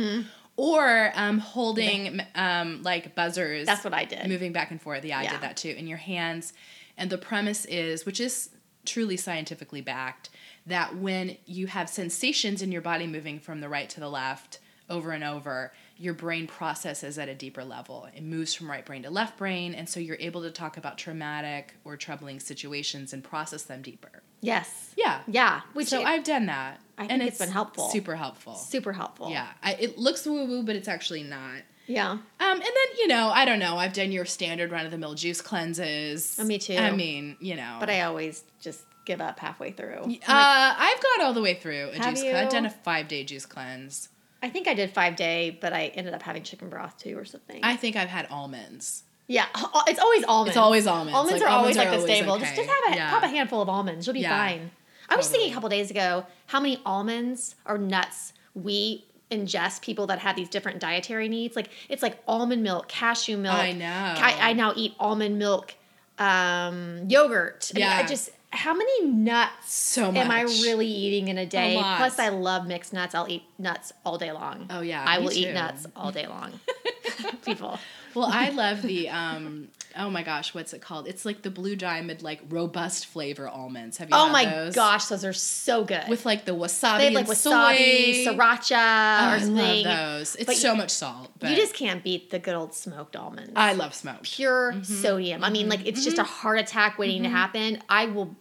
[0.56, 3.68] Or um, holding um, like buzzers.
[3.68, 4.28] That's what I did.
[4.28, 5.06] Moving back and forth.
[5.06, 5.32] Yeah, I Yeah.
[5.34, 5.70] did that too.
[5.70, 6.52] In your hands.
[6.98, 8.50] And the premise is, which is
[8.84, 10.30] truly scientifically backed,
[10.66, 14.58] that when you have sensations in your body moving from the right to the left
[14.90, 18.08] over and over, your brain processes at a deeper level.
[18.16, 19.76] It moves from right brain to left brain.
[19.76, 24.24] And so you're able to talk about traumatic or troubling situations and process them deeper.
[24.42, 24.94] Yes.
[24.98, 25.22] Yeah.
[25.28, 25.62] Yeah.
[25.74, 26.80] Which so it- I've done that.
[26.98, 27.90] I and think it's been helpful.
[27.90, 28.56] Super helpful.
[28.56, 29.30] super helpful.
[29.30, 29.48] Yeah.
[29.62, 31.62] I, it looks woo woo, but it's actually not.
[31.86, 32.12] Yeah.
[32.12, 33.78] Um, and then you know, I don't know.
[33.78, 36.38] I've done your standard run of the mill juice cleanses.
[36.40, 36.76] Oh, me too.
[36.76, 40.02] I mean, you know, But I always just give up halfway through.
[40.02, 42.22] I'm uh, like, I've gone all the way through a juice.
[42.22, 42.36] Cleanse.
[42.36, 44.10] I've done a five day juice cleanse.
[44.42, 47.26] I think I did five day, but I ended up having chicken broth too or
[47.26, 47.60] something.
[47.64, 49.04] I think I've had almonds.
[49.28, 49.46] Yeah,
[49.88, 50.50] it's always almonds.
[50.50, 51.14] It's always almonds.
[51.14, 52.38] Almonds Like, are always almonds like the always staple.
[52.40, 52.56] Just, okay.
[52.66, 53.10] just have a Yeah.
[53.10, 54.06] pop a handful of almonds.
[54.08, 54.38] You'll be Yeah.
[54.38, 54.72] fine.
[55.10, 60.08] I was thinking a couple days ago how many almonds or nuts we ingest people
[60.08, 61.56] that have these different dietary needs.
[61.56, 63.56] Like it's like almond milk, cashew milk.
[63.58, 63.86] I know.
[64.18, 65.76] I, I now eat almond milk,
[66.20, 67.72] um, yogurt.
[67.76, 68.06] I mean, I Yeah.
[68.08, 70.24] just how many nuts So much.
[70.24, 71.76] am I really eating in a day?
[71.76, 71.98] lot.
[71.98, 73.14] Plus, I love mixed nuts.
[73.14, 74.68] I'll eat nuts all day long.
[74.70, 76.60] Oh, yeah, I will eat nuts all day long.
[77.46, 77.78] People.
[78.14, 79.70] Well, I love the um.
[80.00, 81.08] Oh my gosh, what's it called?
[81.08, 83.98] It's like the blue diamond, like robust flavor almonds.
[83.98, 84.16] Have you?
[84.16, 84.76] Oh had my those?
[84.76, 86.04] gosh, those are so good.
[86.08, 88.32] With like the wasabi they have like wasabi, soy.
[88.32, 90.36] sriracha, Oh, or I love those.
[90.36, 91.32] It's But so much salt.
[91.40, 93.54] But You just can't beat the good old smoked almonds.
[93.56, 94.24] I love smoke.
[94.24, 94.84] Pure Mm-hmm.
[94.84, 95.44] sodium.
[95.44, 97.82] I mean, like it's just a heart attack waiting to happen.
[97.90, 98.36] I will.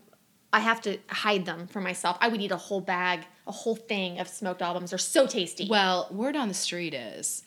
[0.52, 2.16] I have to hide them from myself.
[2.20, 4.90] I would eat a whole bag, a whole thing of smoked almonds.
[4.90, 5.68] They're so tasty.
[5.68, 7.44] Well, word on the street is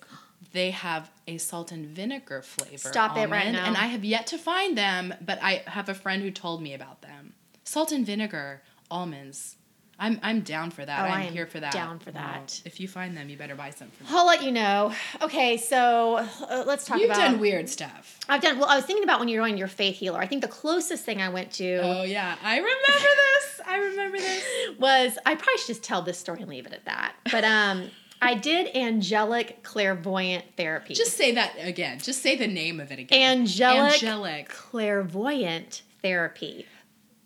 [0.51, 2.77] they have a salt and vinegar flavor.
[2.89, 3.65] Stop it right almond, now.
[3.65, 6.73] And I have yet to find them, but I have a friend who told me
[6.73, 7.33] about them.
[7.63, 9.55] Salt and vinegar almonds.
[10.01, 11.01] I'm I'm down for that.
[11.01, 11.73] Oh, I'm I am here for that.
[11.73, 12.61] down for Well, that.
[12.63, 14.09] if you find them, you better buy some for me.
[14.13, 14.93] I'll let you know.
[15.21, 16.15] Okay, so
[16.49, 17.31] uh, let's talk You've about.
[17.31, 18.17] done weird stuff.
[18.29, 18.57] I've done.
[18.59, 20.17] Well, I was thinking about when you're doing your faith healer.
[20.19, 23.61] I think the closest thing I went to Oh yeah, I remember this.
[23.67, 24.43] I remember this.
[24.79, 27.15] was I probably should just tell this story and leave it at that.
[27.29, 27.89] But um,
[28.21, 30.93] I did angelic clairvoyant therapy.
[30.93, 31.99] Just say that again.
[31.99, 33.39] Just say the name of it again.
[33.41, 34.49] angelic, Angelic.
[34.49, 36.65] clairvoyant therapy.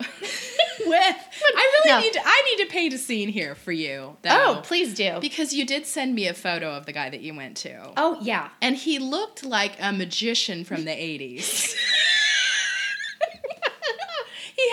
[0.00, 2.00] With I really No.
[2.00, 2.20] need to.
[2.24, 4.16] I need to paint a scene here for you.
[4.22, 5.18] Though, Oh, please do.
[5.20, 7.92] Because you did send me a photo of the guy that you went to.
[7.96, 8.48] oh yeah.
[8.60, 11.74] And he looked like a magician from the 80s.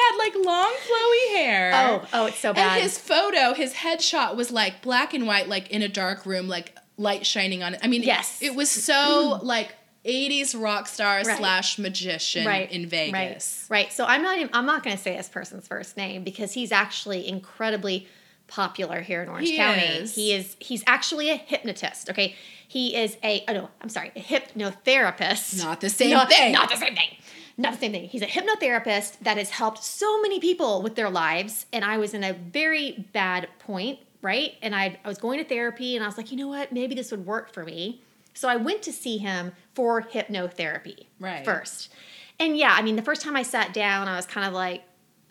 [0.01, 1.71] he had like long flowy hair.
[1.73, 2.73] Oh oh, it's so bad.
[2.73, 6.47] And his photo, his headshot was like black and white, like in a dark room,
[6.47, 7.79] like light shining on it.
[7.83, 8.39] I mean, Yes.
[8.41, 9.73] it was so like
[10.05, 11.37] 80s rock star Right.
[11.37, 13.67] slash magician right in Vegas.
[13.69, 13.83] Right.
[13.83, 13.93] Right.
[13.93, 14.37] So I'm not.
[14.37, 18.07] Even, I'm not going to say this person's first name because he's actually incredibly
[18.47, 19.81] popular here in Orange He County.
[19.81, 20.15] is.
[20.15, 20.55] He is.
[20.59, 22.09] He's actually a hypnotist.
[22.09, 22.35] Okay.
[22.67, 23.43] He is a.
[23.47, 23.69] Oh no.
[23.81, 24.11] I'm sorry.
[24.15, 25.61] A hypnotherapist.
[25.63, 26.51] Not the same Not- thing.
[26.53, 27.09] Not the same thing.
[27.57, 28.05] Not the same thing.
[28.05, 31.65] He's a hypnotherapist that has helped so many people with their lives.
[31.73, 34.53] And I was in a very bad point, right?
[34.61, 36.71] And I, I was going to therapy and I was like, you know what?
[36.71, 38.01] Maybe this would work for me.
[38.33, 41.43] So I went to see him for hypnotherapy Right.
[41.45, 41.89] first.
[42.39, 44.83] And yeah, I mean, the first time I sat down, I was kind of like,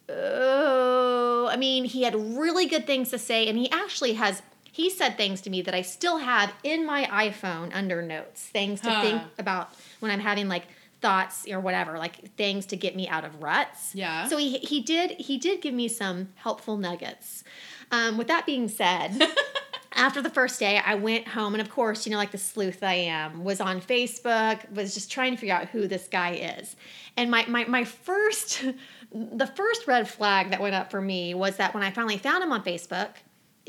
[0.09, 3.49] oh, I mean, he had really good things to say.
[3.49, 7.05] And he actually has, he said things to me that I still have in my
[7.05, 9.01] iPhone under notes, things to Huh.
[9.01, 10.65] think about when I'm having like
[11.01, 13.95] thoughts or whatever, like things to get me out of ruts.
[13.95, 14.29] Yeah.
[14.29, 17.45] So he he did he did give me some helpful nuggets.
[17.91, 19.21] Um, with that being said,
[19.93, 22.83] after the first day, I went home, and of course, you know, like the sleuth
[22.83, 26.77] I am, was on Facebook, was just trying to figure out who this guy is.
[27.17, 28.65] And my my my first,
[29.13, 32.45] the first red flag that went up for me was that when I finally found
[32.45, 33.11] him on Facebook,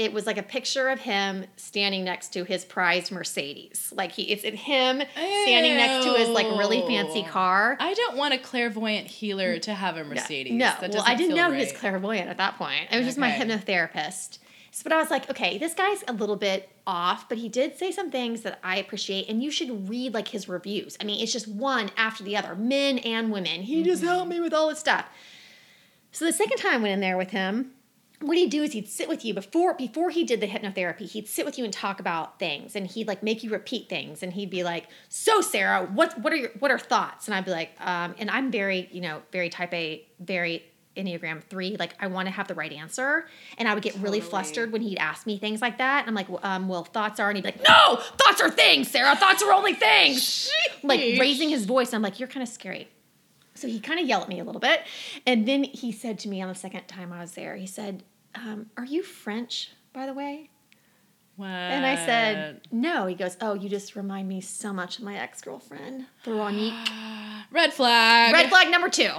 [0.02, 3.94] it was like a picture of him standing next to his prized Mercedes.
[3.96, 7.78] Like he, it's him standing next to his like really fancy car.
[7.80, 10.54] I don't want a clairvoyant healer to have a Mercedes.
[10.54, 12.88] No, That well, I didn't know he was clairvoyant at that point.
[12.92, 14.40] It was just my hypnotherapist.
[14.72, 17.78] So, but I was like, okay, this guy's a little bit off, but he did
[17.78, 20.98] say some things that I appreciate, and you should read like his reviews.
[21.00, 23.62] I mean, it's just one after the other, men and women.
[23.62, 24.12] He just mm-hmm.
[24.12, 25.06] helped me with all this stuff.
[26.12, 27.74] So the second time I went in there with him,
[28.22, 31.10] what he'd do is he'd sit with you before before he did the hypnotherapy.
[31.10, 34.24] He'd sit with you and talk about things, and he'd like make you repeat things,
[34.24, 37.46] and he'd be like, "So Sarah, what what are your what are thoughts?" And I'd
[37.46, 40.64] be like, um, and I'm very you know very type A, very
[40.96, 41.78] Enneagram three.
[41.78, 43.26] Like I want to have the right answer,
[43.58, 46.02] and I would get really flustered when he'd ask me things like that.
[46.02, 48.50] And I'm like, well, um, well, thoughts are, and he'd be like, "No, thoughts are
[48.50, 49.16] things, Sarah.
[49.16, 50.50] Thoughts are only things."
[50.84, 51.94] like raising his voice.
[51.94, 52.88] I'm like, "You're kind of scary."
[53.54, 54.82] So he kind of yelled at me a little bit.
[55.28, 58.04] And then he said to me on the second time I was there, he said,
[58.36, 60.50] um, Are you French, by the way?
[61.36, 61.48] What?
[61.48, 63.08] And I said, No.
[63.08, 66.90] He goes, Oh, you just remind me so much of my ex girlfriend, Veronique.
[67.52, 68.34] red flag.
[68.34, 69.12] Red flag number two.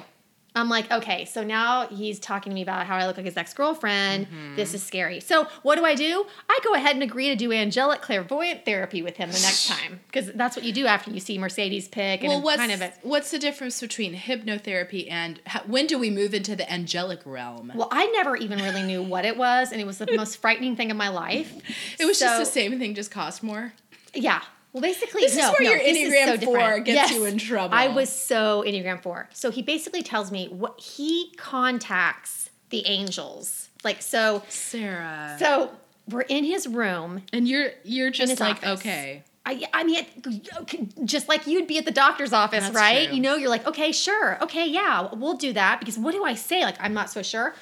[0.54, 3.36] I'm like, okay, so now he's talking to me about how I look like his
[3.36, 4.26] ex girlfriend.
[4.26, 4.56] Mm-hmm.
[4.56, 5.18] This is scary.
[5.20, 6.26] So, what do I do?
[6.48, 10.00] I go ahead and agree to do angelic clairvoyant therapy with him the next time
[10.06, 12.92] because that's what you do after you see Mercedes pick Well, what's kind of a.
[13.02, 17.72] what's the difference between hypnotherapy and how, when do we move into the angelic realm?
[17.74, 20.76] Well, I never even really knew what it was, and it was the most frightening
[20.76, 21.52] thing of my life.
[21.98, 23.72] it was just the same thing, just cost more.
[24.14, 24.42] Yeah.
[24.72, 26.60] Well, basically, This is where no, your Enneagram so different.
[26.76, 27.74] 4 gets you in trouble.
[27.74, 29.28] I was so Enneagram 4.
[29.32, 33.68] So he basically tells me what he contacts the angels.
[33.84, 35.36] Like, so, Sarah.
[35.38, 35.72] so
[36.08, 37.22] we're in his room.
[37.32, 38.80] and you're you're just like office.
[38.80, 39.24] okay.
[39.44, 43.06] I, I mean, it- just like you'd be at the doctor's office, That's right?
[43.08, 43.16] true.
[43.16, 45.80] You know, you're like, okay, sure, okay, yeah, we'll do that.
[45.80, 46.62] Because what do I say?
[46.62, 47.54] Like, I'm not so sure.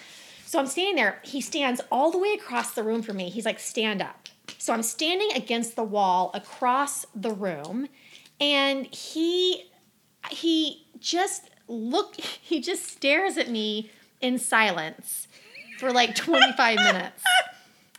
[0.44, 1.18] So I'm standing there.
[1.22, 3.30] He stands all the way across the room from me.
[3.30, 4.19] He's like, stand up.
[4.58, 7.88] So I'm standing against the wall across the room,
[8.40, 9.70] and he
[10.30, 12.16] he just look.
[12.50, 13.90] He just stares at me
[14.20, 15.28] in silence
[15.78, 17.22] for like 25 minutes.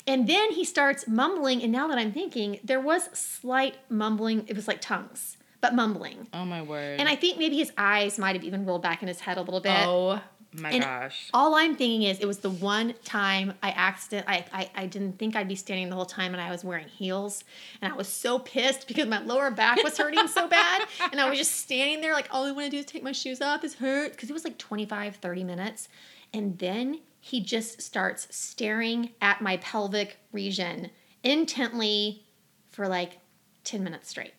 [0.05, 4.43] And then he starts mumbling, and now that I'm thinking, there was slight mumbling.
[4.47, 6.27] It was like tongues, but mumbling.
[6.33, 6.99] Oh my word.
[6.99, 9.41] And I think maybe his eyes might have even rolled back in his head a
[9.41, 9.85] little bit.
[9.87, 10.19] oh
[10.53, 11.29] my And gosh.
[11.33, 15.17] All I'm thinking is it was the one time I accident I, I I didn't
[15.17, 17.43] think I'd be standing the whole time and I was wearing heels
[17.81, 21.29] and I was so pissed because my lower back was hurting so bad and I
[21.29, 23.61] was just standing there like all I want to do is take my shoes off
[23.61, 25.87] this hurt because it was like 25 30 minutes
[26.33, 30.89] and then he just starts staring at my pelvic region
[31.23, 32.23] intently
[32.71, 33.19] for like
[33.63, 34.33] 10 minutes straight.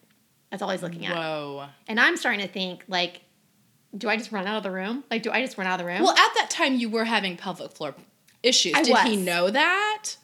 [0.50, 1.16] That's all he's looking at.
[1.16, 1.66] Whoa.
[1.86, 3.22] And I'm starting to think like
[3.97, 5.05] do I just run out of the room?
[5.11, 6.03] Like, do I just run out of the room?
[6.03, 7.95] Well, at that time you were having pelvic floor
[8.43, 8.74] issues.
[8.74, 10.16] I Did he know that?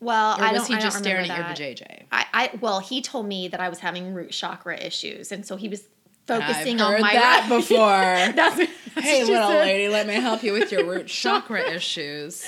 [0.00, 0.68] Well, Or I was don't.
[0.68, 1.78] he I don't just staring remember at your that.
[1.78, 2.02] vajayjay?
[2.10, 5.56] I, I well, he told me that I was having root chakra issues, and so
[5.56, 5.82] he was
[6.28, 7.76] I've focusing heard on my that before.
[8.34, 8.70] that's, that's
[9.06, 9.60] hey, little said.
[9.60, 12.46] lady, let me help you with your root chakra issues.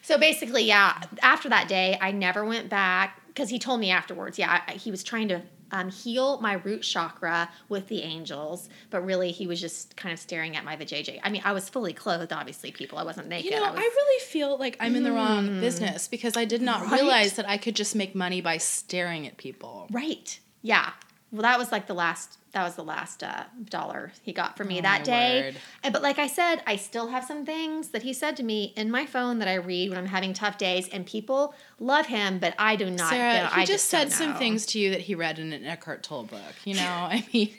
[0.00, 0.98] So basically, yeah.
[1.22, 4.38] After that day, I never went back because he told me afterwards.
[4.38, 5.42] Yeah, he was trying to
[5.74, 10.20] um, heal my root chakra with the angels, but really he was just kind of
[10.20, 11.18] staring at my vajayjay.
[11.22, 12.70] I mean, I was fully clothed, obviously.
[12.70, 13.46] People, I wasn't naked.
[13.50, 16.62] You know, I I, really feel like I'm in the wrong business because I did
[16.62, 16.92] not Right?
[17.00, 19.88] realize that I could just make money by staring at people.
[19.90, 20.38] Right.
[20.62, 20.92] Yeah.
[21.34, 22.38] Well, that was like the last.
[22.52, 25.56] That was the last uh, dollar he got for me Oh, that day.
[25.82, 28.72] And, but like I said, I still have some things that he said to me
[28.76, 32.38] in my phone that I read when I'm having tough days, and people love him,
[32.38, 33.10] but I do not.
[33.10, 33.48] Sarah, know.
[33.48, 36.04] he I just, don't said some things to you that he read in an Eckhart
[36.04, 36.54] Tolle book.
[36.64, 36.80] You know,
[37.10, 37.50] I mean,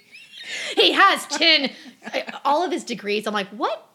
[0.75, 1.71] He has ten,
[2.45, 3.27] all of his degrees.
[3.27, 3.85] I'm like, what?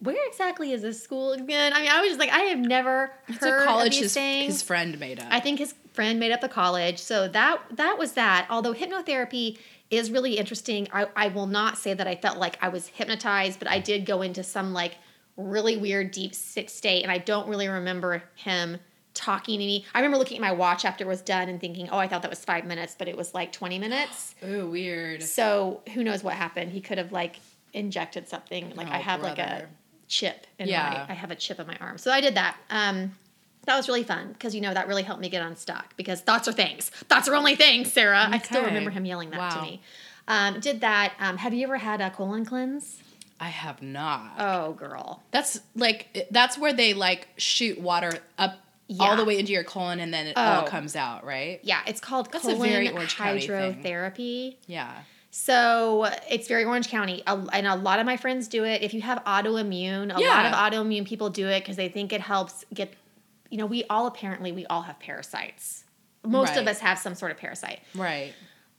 [0.00, 1.72] Where exactly is this school again?
[1.72, 4.02] I mean, I was just like, I have never it's heard a college of these
[4.02, 4.52] his, things.
[4.54, 5.26] his friend made up.
[5.30, 6.98] I think his friend made up the college.
[6.98, 8.46] So that that was that.
[8.50, 9.58] Although hypnotherapy
[9.90, 13.58] is really interesting, I, I will not say that I felt like I was hypnotized,
[13.58, 14.96] but I did go into some like
[15.36, 18.78] really weird deep sick state, and I don't really remember him
[19.14, 19.84] talking to me.
[19.92, 22.22] I remember looking at my watch after it was done and thinking, oh, I thought
[22.22, 24.34] that was five minutes, but it was like twenty minutes.
[24.46, 25.22] Ooh, weird.
[25.22, 26.70] So who knows what happened?
[26.72, 27.36] He could have like
[27.72, 28.72] injected something.
[28.76, 29.66] Like I Oh, have like a
[30.08, 31.04] chip in Yeah.
[31.08, 31.98] my I have a chip in my arm.
[31.98, 32.56] So I did that.
[32.70, 33.16] Um
[33.66, 36.48] that was really fun because you know that really helped me get unstuck because thoughts
[36.48, 36.88] are things.
[36.90, 38.26] Thoughts are only things, Sarah.
[38.30, 39.82] I still remember him yelling that to me.
[40.28, 41.12] Um, did that.
[41.20, 43.00] Um, have you ever had a colon cleanse?
[43.40, 44.32] I have not.
[44.38, 45.22] Oh, girl.
[45.30, 48.58] That's like that's where they like shoot water up
[48.98, 50.66] all the way into your colon and then it all Oh.
[50.66, 51.60] comes out, right?
[51.62, 53.50] Yeah, it's called That's colon very Orange County thing.
[53.50, 54.56] hydrotherapy.
[54.66, 54.92] Yeah.
[55.32, 58.82] So it's very Orange County, and a lot of my friends do it.
[58.82, 62.20] If you have autoimmune, a lot of autoimmune people do it because they think it
[62.20, 62.92] helps get.
[63.50, 65.84] You know, we all apparently we all have parasites.
[66.24, 67.80] Most of us have some sort of parasite.
[67.94, 68.32] Right.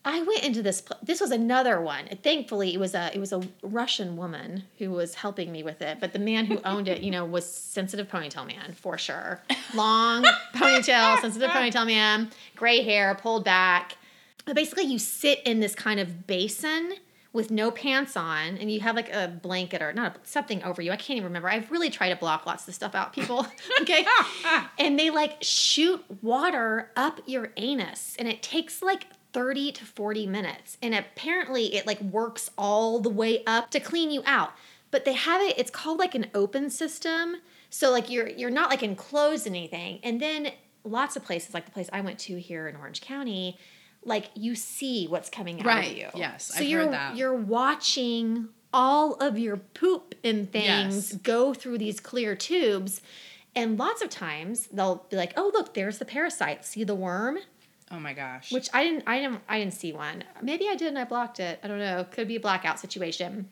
[0.04, 0.82] I went into this.
[0.82, 2.06] pl- This was another one.
[2.24, 6.00] Thankfully, it was a it was a Russian woman who was helping me with it.
[6.00, 9.42] But the man who owned it, you know, was sensitive ponytail man for sure.
[9.76, 10.24] Long
[10.56, 13.98] ponytail, sensitive ponytail man, gray hair, pulled back.
[14.46, 16.94] But basically, you sit in this kind of basin
[17.34, 20.82] with no pants on, and you have like a blanket or not a, something over
[20.82, 20.92] you.
[20.92, 21.50] I can't even remember.
[21.50, 23.48] I've really tried to block lots of stuff out, people.
[23.82, 24.06] okay,
[24.80, 30.28] and they like shoot water up your anus, and it takes like 30 to 40
[30.28, 30.78] minutes.
[30.82, 34.52] And apparently it like works all the way up to clean you out.
[34.90, 37.38] But they have it, it's called like an open system.
[37.70, 40.00] So like you're you're not like enclosed in anything.
[40.04, 40.52] And then
[40.84, 43.58] lots of places, like the place I went to here in Orange County,
[44.04, 45.92] like you see what's coming out Right.
[45.92, 46.08] of you.
[46.16, 47.16] Yes, So I've you're heard that.
[47.18, 51.14] you're watching all of your poop and things Yes.
[51.22, 53.02] go through these clear tubes.
[53.56, 56.64] And lots of times they'll be like, "Oh, look, there's the parasite.
[56.66, 57.40] See the worm?"
[57.92, 58.52] Oh my gosh.
[58.52, 60.24] Which I didn't I didn't I didn't see one.
[60.42, 61.60] Maybe I did and I blocked it.
[61.62, 62.06] I don't know.
[62.10, 63.50] Could be a blackout situation.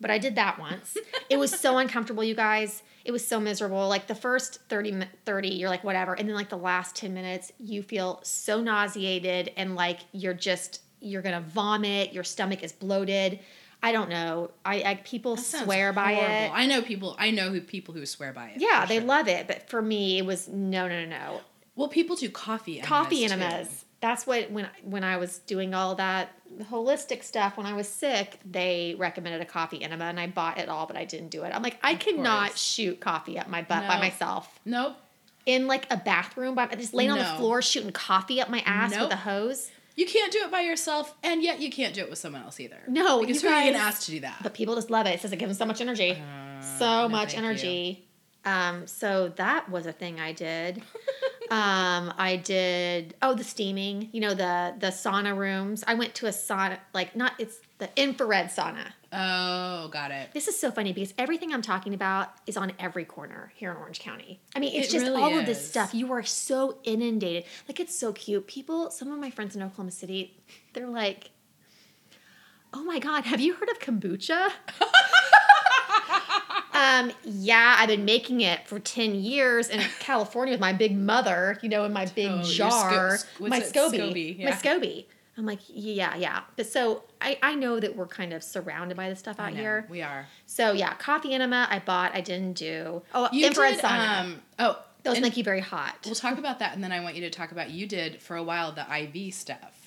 [0.00, 0.96] But I did that once.
[1.30, 2.82] it was so uncomfortable, you guys.
[3.08, 3.88] It was so miserable.
[3.88, 7.50] Like the first 30 30 you're like whatever and then like the last 10 minutes
[7.58, 12.70] you feel so nauseated and like you're just you're going to vomit, your stomach is
[12.70, 13.40] bloated.
[13.82, 14.50] I don't know.
[14.62, 16.50] I, I people swear by it.
[16.52, 17.16] I know people.
[17.18, 18.60] I know who people who swear by it.
[18.60, 19.06] Yeah, they sure.
[19.06, 21.40] love it, but for me it was no no no no.
[21.76, 22.80] Well, people do coffee.
[22.80, 23.86] Enemas coffee too.
[24.00, 26.30] That's what when when I was doing all that
[26.70, 30.68] holistic stuff when I was sick, they recommended a coffee enema and I bought it
[30.68, 31.52] all, but I didn't do it.
[31.54, 32.62] I'm like, I Of cannot course.
[32.62, 34.96] shoot coffee up my butt by myself Nope.
[35.46, 38.92] in like a bathroom, by just laying on the floor shooting coffee up my ass
[38.92, 39.02] Nope.
[39.10, 39.70] with a hose.
[39.96, 42.60] You can't do it by yourself, and yet you can't do it with someone else
[42.60, 42.78] either.
[42.86, 44.36] No, because you who are you guys- gonna ask to do that?
[44.44, 45.10] But people just love it.
[45.14, 46.12] It says it gives them so much energy.
[46.12, 47.38] Uh, so no, much you.
[47.38, 48.08] energy.
[48.44, 50.82] Um, so that was a thing I did.
[51.50, 55.84] um, I did oh the steaming, you know the the sauna rooms.
[55.86, 58.92] I went to a sauna like not it's the infrared sauna.
[59.12, 60.32] Oh, got it.
[60.34, 63.78] This is so funny because everything I'm talking about is on every corner here in
[63.78, 64.38] Orange County.
[64.54, 65.94] I mean, it's It just really all of this stuff.
[65.94, 67.44] You are so inundated.
[67.66, 68.46] Like it's so cute.
[68.46, 70.36] People, some of my friends in Oklahoma City,
[70.74, 71.30] they're like,
[72.74, 74.50] "Oh my god, have you heard of kombucha?"
[76.78, 81.58] um, yeah, I've been making it for 10 years in California with my big mother,
[81.62, 83.18] you know, in my big Oh, jar.
[83.18, 83.64] sco- my it?
[83.72, 83.98] SCOBY.
[84.38, 84.50] SCOBY, My.
[84.52, 85.04] SCOBY.
[85.36, 86.40] I'm like, yeah, yeah.
[86.56, 89.86] But so I, I know that we're kind of surrounded by this stuff out here.
[89.88, 90.26] we are.
[90.46, 93.02] So yeah, coffee enema I bought, I didn't do.
[93.14, 94.20] Oh, You infrared did, sauna.
[94.20, 95.94] Um, oh, Those make you very hot.
[96.06, 98.36] We'll talk about that, and then I want you to talk about you did for
[98.36, 99.77] a while the IV stuff.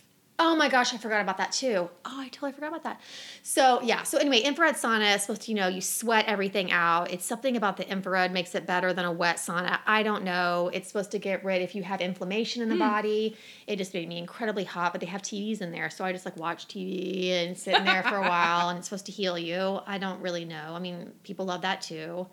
[0.43, 1.87] Oh my gosh, I forgot about that too.
[2.03, 2.99] Oh, I totally forgot about that.
[3.43, 7.11] So yeah, so anyway, infrared sauna is supposed to, you know, you sweat everything out.
[7.11, 9.77] It's something about the infrared makes it better than a wet sauna.
[9.85, 10.71] I don't know.
[10.73, 12.73] It's supposed to get rid if you have inflammation in Hmm.
[12.73, 13.37] the body.
[13.67, 16.25] It just made me incredibly hot, but they have TVs in there, so I just
[16.25, 19.37] like watch TV and sit in there for a while, and it's supposed to heal
[19.37, 19.79] you.
[19.85, 20.73] I don't really know.
[20.73, 22.25] I mean, people love that too.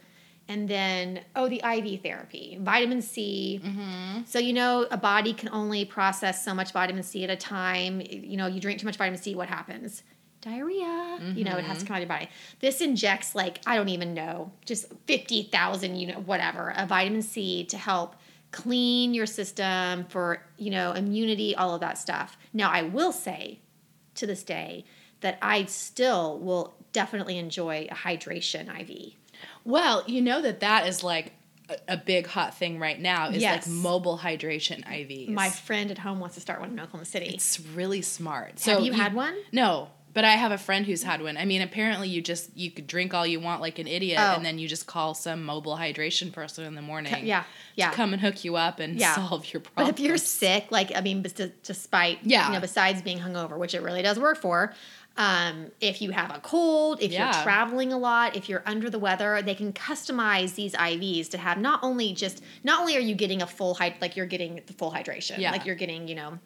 [0.50, 3.60] And then, oh, the IV therapy, vitamin C.
[3.62, 4.22] Mm-hmm.
[4.24, 8.00] So, you know, a body can only process so much vitamin C at a time.
[8.00, 10.02] You know, you drink too much vitamin C, what happens?
[10.40, 11.18] Diarrhea.
[11.34, 12.30] You know, it has to come out of your body.
[12.60, 17.64] This injects, like, I don't even know, just 50,000, you know, whatever, a vitamin C
[17.64, 18.16] to help
[18.50, 22.38] clean your system for, you know, immunity, all of that stuff.
[22.54, 23.60] Now, I will say
[24.14, 24.86] to this day
[25.20, 29.17] that I still will definitely enjoy a hydration IV.
[29.68, 31.32] Well, you know that that is like
[31.68, 33.28] a, a big hot thing right now.
[33.28, 33.66] Is Yes.
[33.66, 35.28] like mobile hydration IVs.
[35.28, 37.26] My friend at home wants to start one in Oklahoma City.
[37.26, 38.58] it's really smart.
[38.58, 39.36] So Have you had one?
[39.52, 41.36] No, but I have a friend who's had one.
[41.36, 44.36] I mean, apparently you just you could drink all you want like an idiot, Oh.
[44.36, 47.26] and then you just call some mobile hydration person in the morning.
[47.26, 47.44] yeah,
[47.76, 47.90] yeah.
[47.90, 49.14] To come and hook you up and Yeah.
[49.16, 49.86] solve your problem.
[49.92, 51.22] But if you're sick, like I mean,
[51.62, 52.46] despite Yeah.
[52.46, 54.72] you know, besides being hungover, which it really does work for,
[55.18, 57.34] um, if you have a cold, if Yeah.
[57.34, 61.38] you're traveling a lot, if you're under the weather, they can customize these IVs to
[61.38, 64.60] have not only just not only are you getting a full hyd like you're getting
[64.66, 65.50] the full hydration, Yeah.
[65.50, 66.38] like you're getting you know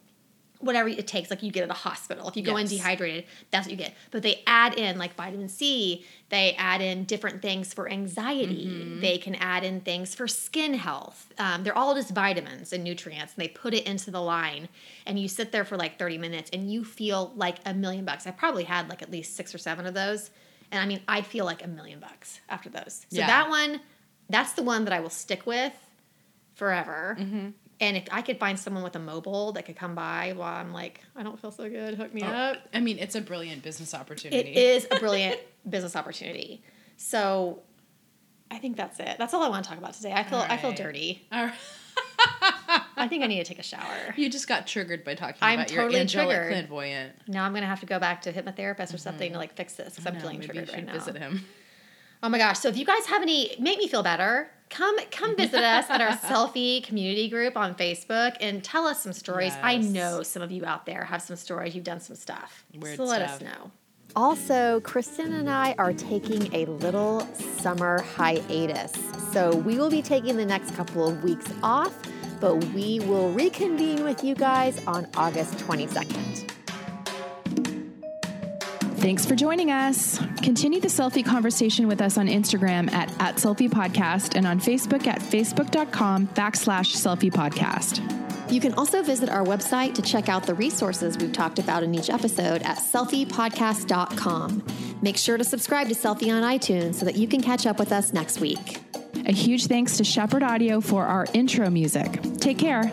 [0.62, 1.28] whatever it takes.
[1.30, 2.28] Like you get at a hospital.
[2.28, 3.94] If you go in dehydrated, that's what you get.
[4.10, 6.04] But they add in like vitamin C.
[6.28, 8.66] They add in different things for anxiety.
[8.66, 9.00] Mm-hmm.
[9.00, 11.32] They can add in things for skin health.
[11.38, 13.34] Um, they're all just vitamins and nutrients.
[13.34, 14.68] And they put it into the line,
[15.04, 18.26] and you sit there for like thirty minutes, and you feel like a million bucks.
[18.26, 20.30] I probably had like at least six or seven of those,
[20.70, 23.06] and I mean, I feel like a million bucks after those.
[23.10, 23.26] So Yeah.
[23.26, 23.80] that one,
[24.30, 25.72] that's the one that I will stick with
[26.54, 27.16] forever.
[27.18, 27.48] Mm-hmm.
[27.82, 30.72] And if I could find someone with a mobile that could come by while I'm
[30.72, 32.14] like, I don't feel so good, hook Oh.
[32.14, 32.58] me up.
[32.72, 34.38] I mean, it's a brilliant business opportunity.
[34.38, 36.62] It is a brilliant business opportunity.
[36.96, 37.60] So
[38.52, 39.16] I think that's it.
[39.18, 40.12] That's all I want to talk about today.
[40.12, 41.26] I feel I feel dirty.
[41.32, 41.52] Right.
[42.96, 44.14] I think I need to take a shower.
[44.16, 45.50] You just got triggered by talking about it.
[45.50, 46.52] I'm about totally your angelic triggered.
[46.52, 47.12] clairvoyant.
[47.26, 49.40] Now I'm gonna have to go back to hit my therapist or something to mm-hmm.
[49.40, 50.92] like fix this because I'm feeling maybe triggered you right should now.
[50.92, 51.44] visit him.
[52.22, 52.58] Oh my gosh!
[52.58, 54.50] So if you guys have any, make me feel better.
[54.70, 59.12] Come come visit us at our selfie community group on Facebook and tell us some
[59.12, 59.52] stories.
[59.62, 61.74] I know some of you out there have some stories.
[61.74, 62.64] You've done some stuff.
[62.74, 63.70] Weird so let us know.
[64.14, 68.92] Also, Kristen and I are taking a little summer hiatus.
[69.32, 71.96] So we will be taking the next couple of weeks off,
[72.40, 76.50] but we will reconvene with you guys on August 22nd.
[79.02, 80.20] Thanks for joining us.
[80.42, 85.08] Continue the selfie conversation with us on Instagram at, at selfie podcast and on Facebook
[85.08, 88.00] at facebook.com backslash selfie podcast.
[88.52, 91.92] You can also visit our website to check out the resources we've talked about in
[91.96, 94.62] each episode at selfiepodcast.com.
[95.02, 97.90] Make sure to subscribe to Selfie on iTunes so that you can catch up with
[97.90, 98.78] us next week.
[99.26, 102.20] A huge thanks to Shepherd Audio for our intro music.
[102.38, 102.92] Take care.